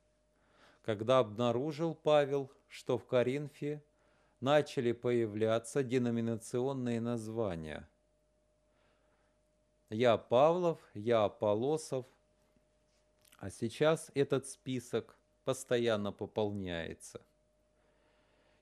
Когда 0.81 1.19
обнаружил 1.19 1.93
Павел, 1.93 2.51
что 2.67 2.97
в 2.97 3.05
Коринфе 3.05 3.83
начали 4.39 4.91
появляться 4.91 5.83
деноминационные 5.83 6.99
названия. 6.99 7.87
Я 9.89 10.17
Павлов, 10.17 10.79
я 10.93 11.25
Аполосов, 11.25 12.05
а 13.37 13.49
сейчас 13.49 14.11
этот 14.15 14.47
список 14.47 15.15
постоянно 15.43 16.11
пополняется. 16.11 17.21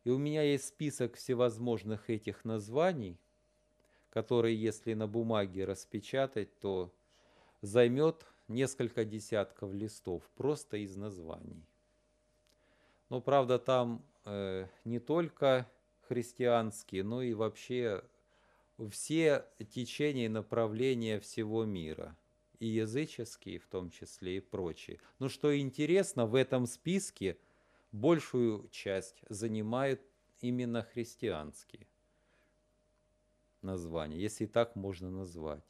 И 0.03 0.09
у 0.09 0.17
меня 0.17 0.41
есть 0.41 0.65
список 0.65 1.15
всевозможных 1.15 2.09
этих 2.09 2.43
названий, 2.43 3.17
которые, 4.09 4.59
если 4.59 4.93
на 4.93 5.07
бумаге 5.07 5.65
распечатать, 5.65 6.59
то 6.59 6.91
займет 7.61 8.25
несколько 8.47 9.05
десятков 9.05 9.71
листов 9.73 10.23
просто 10.35 10.77
из 10.77 10.95
названий. 10.95 11.63
Но, 13.09 13.21
правда, 13.21 13.59
там 13.59 14.03
э, 14.25 14.65
не 14.83 14.99
только 14.99 15.67
христианские, 16.07 17.03
но 17.03 17.21
и 17.21 17.33
вообще 17.33 18.03
все 18.89 19.45
течения 19.69 20.25
и 20.25 20.29
направления 20.29 21.19
всего 21.19 21.65
мира, 21.65 22.17
и 22.59 22.67
языческие 22.67 23.59
в 23.59 23.67
том 23.67 23.89
числе, 23.89 24.37
и 24.37 24.39
прочие. 24.39 24.99
Но 25.19 25.29
что 25.29 25.57
интересно, 25.57 26.25
в 26.25 26.35
этом 26.35 26.65
списке 26.65 27.37
большую 27.91 28.67
часть 28.69 29.21
занимают 29.29 30.01
именно 30.39 30.83
христианские 30.83 31.87
названия, 33.61 34.17
если 34.17 34.45
так 34.45 34.75
можно 34.75 35.11
назвать. 35.11 35.63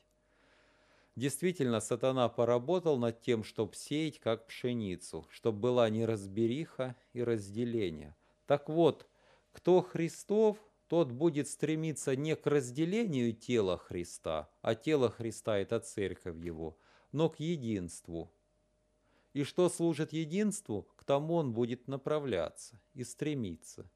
Действительно, 1.17 1.81
сатана 1.81 2.29
поработал 2.29 2.97
над 2.97 3.21
тем, 3.21 3.43
чтобы 3.43 3.75
сеять 3.75 4.19
как 4.19 4.47
пшеницу, 4.47 5.27
чтобы 5.29 5.59
была 5.59 5.89
неразбериха 5.89 6.95
и 7.11 7.21
разделение. 7.21 8.15
Так 8.47 8.69
вот, 8.69 9.07
кто 9.51 9.81
Христов, 9.81 10.57
тот 10.91 11.09
будет 11.09 11.47
стремиться 11.47 12.17
не 12.17 12.35
к 12.35 12.45
разделению 12.45 13.31
тела 13.31 13.77
Христа, 13.77 14.49
а 14.61 14.75
тело 14.75 15.09
Христа– 15.09 15.57
это 15.59 15.79
церковь 15.79 16.35
его, 16.43 16.77
но 17.13 17.29
к 17.29 17.39
единству. 17.39 18.29
И 19.31 19.45
что 19.45 19.69
служит 19.69 20.11
единству, 20.11 20.89
к 20.97 21.05
тому 21.05 21.35
он 21.35 21.53
будет 21.53 21.87
направляться 21.87 22.77
и 22.93 23.05
стремиться. 23.05 23.89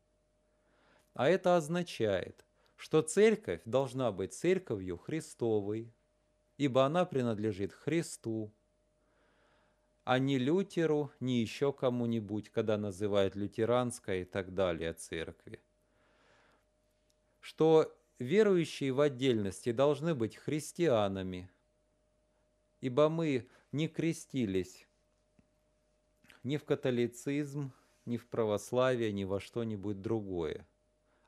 А 1.13 1.27
это 1.27 1.57
означает, 1.57 2.45
что 2.77 3.01
церковь 3.01 3.59
должна 3.65 4.13
быть 4.13 4.33
церковью 4.33 4.95
Христовой, 4.95 5.93
ибо 6.55 6.85
она 6.85 7.03
принадлежит 7.03 7.73
Христу, 7.73 8.53
а 10.05 10.17
не 10.17 10.37
Лютеру, 10.37 11.11
ни 11.19 11.33
еще 11.33 11.73
кому-нибудь, 11.73 12.51
когда 12.51 12.77
называют 12.77 13.35
лютеранской 13.35 14.21
и 14.21 14.23
так 14.23 14.53
далее 14.53 14.93
церкви. 14.93 15.59
Что 17.45 17.95
верующие 18.17 18.91
в 18.91 18.99
отдельности 18.99 19.71
должны 19.71 20.15
быть 20.15 20.35
христианами, 20.35 21.47
ибо 22.81 23.07
мы 23.07 23.47
не 23.71 23.87
крестились 23.87 24.87
ни 26.41 26.57
в 26.57 26.63
католицизм, 26.63 27.71
ни 28.07 28.17
в 28.17 28.25
православие, 28.25 29.11
ни 29.11 29.25
во 29.25 29.39
что-нибудь 29.39 30.01
другое, 30.01 30.67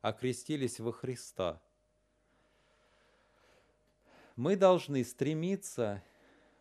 а 0.02 0.12
крестились 0.12 0.80
во 0.80 0.92
Христа– 0.92 1.62
мы 4.36 4.56
должны 4.56 5.04
стремиться 5.04 6.04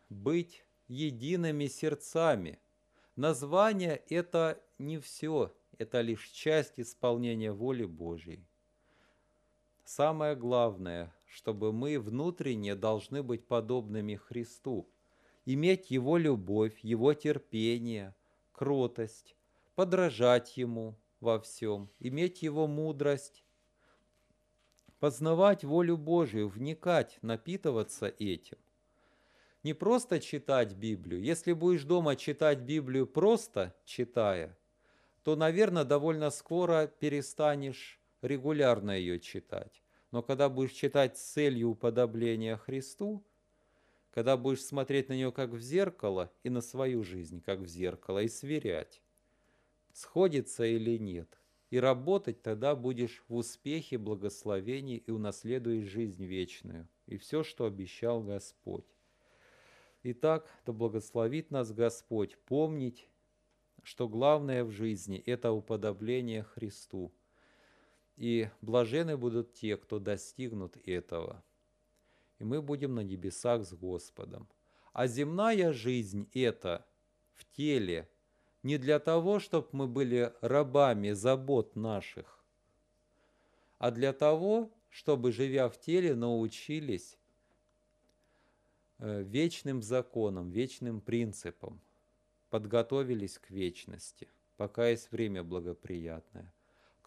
быть 0.09 0.63
едиными 0.87 1.65
сердцами. 1.65 2.59
Название– 3.15 4.03
это 4.09 4.63
не 4.77 4.99
все, 4.99 5.51
это 5.79 6.01
лишь 6.01 6.29
часть 6.29 6.79
исполнения 6.79 7.51
воли 7.51 7.85
Божьей. 7.85 8.45
Самое 9.87 10.35
главное, 10.35 11.15
чтобы 11.27 11.71
мы 11.71 11.97
внутренне 11.97 12.75
должны 12.75 13.23
быть 13.23 13.47
подобными 13.47 14.15
Христу, 14.15 14.85
иметь 15.45 15.89
Его 15.89 16.17
любовь, 16.17 16.77
Его 16.81 17.13
терпение, 17.13 18.13
кротость, 18.51 19.37
подражать 19.75 20.57
Ему 20.57 20.97
во 21.21 21.39
всем, 21.39 21.89
иметь 21.99 22.41
Его 22.43 22.67
мудрость, 22.67 23.45
познавать 24.99 25.63
волю 25.63 25.95
Божию, 25.95 26.49
вникать, 26.49 27.17
напитываться 27.21 28.07
этим. 28.19 28.57
Не 29.63 29.73
просто 29.73 30.19
читать 30.19 30.73
Библию. 30.73 31.23
Если 31.23 31.53
будешь 31.53 31.85
дома 31.85 32.17
читать 32.17 32.59
Библию 32.59 33.07
просто 33.07 33.73
читая, 33.85 34.57
то, 35.23 35.37
наверное, 35.37 35.85
довольно 35.85 36.29
скоро 36.29 36.87
перестанешь 36.87 38.01
регулярно 38.21 38.91
ее 38.91 39.19
читать. 39.19 39.81
Но 40.11 40.23
когда 40.23 40.49
будешь 40.49 40.71
читать 40.71 41.17
с 41.17 41.21
целью 41.21 41.69
уподобления 41.69 42.57
Христу, 42.57 43.23
когда 44.11 44.37
будешь 44.37 44.63
смотреть 44.63 45.09
на 45.09 45.13
нее 45.13 45.31
как 45.31 45.51
в 45.51 45.59
зеркало 45.59 46.31
и 46.43 46.49
на 46.49 46.61
свою 46.61 47.03
жизнь 47.03 47.41
как 47.41 47.59
в 47.59 47.67
зеркало 47.67 48.23
и 48.23 48.27
сверять, 48.27 49.01
сходится 49.93 50.65
или 50.65 50.97
нет– 50.97 51.39
и 51.69 51.79
работать 51.79 52.41
тогда 52.41 52.75
будешь 52.75 53.23
в 53.27 53.35
успехе, 53.35 53.97
благословении 53.97 54.97
и 54.97 55.11
унаследуешь 55.11 55.85
жизнь 55.85 56.23
вечную, 56.23 56.87
и 57.07 57.17
все, 57.17 57.43
что 57.43 57.65
обещал 57.65 58.23
Господь. 58.23 58.85
Итак, 60.03 60.49
да 60.65 60.71
благословит 60.71 61.51
нас 61.51 61.73
Господь 61.73 62.37
помнить, 62.45 63.09
что 63.83 64.07
главное 64.07 64.63
в 64.63 64.71
жизни– 64.71 65.17
это 65.25 65.51
уподобление 65.51 66.43
Христу. 66.43 67.11
И 68.17 68.49
блажены 68.61 69.15
будут 69.15 69.53
те, 69.53 69.77
кто 69.77 69.99
достигнут 69.99 70.77
этого. 70.85 71.43
И 72.39 72.43
мы 72.43 72.61
будем 72.61 72.95
на 72.95 73.01
небесах 73.01 73.65
с 73.65 73.73
Господом. 73.73 74.49
А 74.93 75.07
земная 75.07 75.71
жизнь– 75.71 76.29
это 76.33 76.85
в 77.35 77.45
теле– 77.55 78.09
не 78.67 78.77
для 78.77 78.99
того, 78.99 79.39
чтобы 79.39 79.67
мы 79.71 79.87
были 79.87 80.33
рабами 80.41 81.11
забот 81.11 81.77
наших, 81.77 82.43
а 83.77 83.91
для 83.91 84.11
того, 84.11 84.69
чтобы, 84.89 85.31
живя 85.31 85.69
в 85.69 85.79
теле, 85.79 86.15
научились 86.15 87.17
э, 88.97 89.23
вечным 89.23 89.81
законам, 89.81 90.49
вечным 90.49 90.99
принципам, 90.99 91.79
подготовились 92.49 93.37
к 93.37 93.49
вечности, 93.51 94.27
пока 94.57 94.89
есть 94.89 95.11
время 95.11 95.43
благоприятное. 95.43 96.51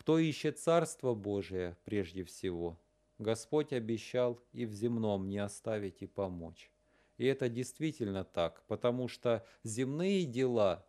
Кто 0.01 0.19
ищет 0.19 0.59
Царство 0.59 1.15
Божие 1.15 1.77
прежде 1.85 2.25
всего, 2.25 2.81
Господь 3.19 3.73
обещал 3.73 4.43
и 4.53 4.67
в 4.67 4.73
земном 4.73 5.29
не 5.29 5.39
оставить 5.39 6.03
и 6.03 6.07
помочь. 6.07 6.71
И 7.19 7.27
это 7.27 7.49
действительно 7.49 8.25
так, 8.25 8.65
потому 8.67 9.09
что 9.09 9.47
земные 9.63 10.25
дела 10.25 10.87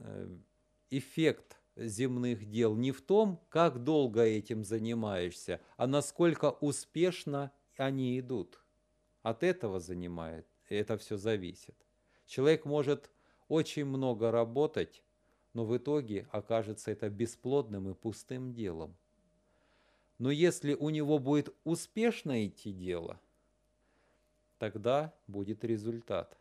Э, 0.00 0.28
эффект 0.90 1.58
земных 1.76 2.48
дел 2.48 2.74
не 2.74 2.92
в 2.92 3.02
том, 3.02 3.40
как 3.50 3.84
долго 3.84 4.22
этим 4.22 4.64
занимаешься, 4.64 5.60
а 5.76 5.86
насколько 5.86 6.50
успешно 6.50 7.52
они 7.76 8.18
идут. 8.18 8.60
От 9.22 9.42
этого 9.42 9.80
занимает, 9.80 10.46
это 10.68 10.96
все 10.96 11.16
зависит. 11.16 11.76
Человек 12.26 12.64
может 12.64 13.10
очень 13.48 13.84
много 13.84 14.30
работать, 14.30 15.02
но 15.54 15.64
в 15.64 15.76
итоге 15.76 16.26
окажется 16.30 16.90
это 16.90 17.08
бесплодным 17.08 17.90
и 17.90 17.94
пустым 17.94 18.52
делом. 18.52 18.96
Но 20.18 20.30
если 20.30 20.74
у 20.74 20.90
него 20.90 21.18
будет 21.18 21.54
успешно 21.64 22.46
идти 22.46 22.72
дело, 22.72 23.20
тогда 24.58 25.14
будет 25.26 25.64
результат. 25.64 26.36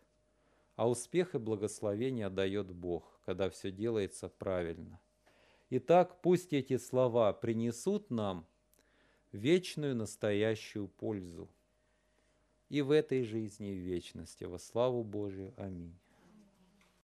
А 0.76 0.90
успех 0.90 1.36
и 1.36 1.40
благословение 1.40 2.30
дает 2.30 2.72
Бог 2.72 3.18
когда 3.28 3.50
все 3.50 3.72
делается 3.72 4.30
правильно. 4.30 5.02
Итак, 5.70 6.22
пусть 6.22 6.54
эти 6.54 6.78
слова 6.78 7.34
принесут 7.34 8.10
нам 8.10 8.48
вечную 9.34 9.98
настоящую 9.98 10.88
пользу 10.88 11.50
и 12.70 12.82
в 12.82 12.92
этой 12.92 13.24
жизни, 13.24 13.74
и 13.74 13.76
в 13.76 13.84
вечности. 13.84 14.46
Во 14.46 14.60
славу 14.60 15.04
Божию. 15.04 15.54
Аминь. 15.58 15.94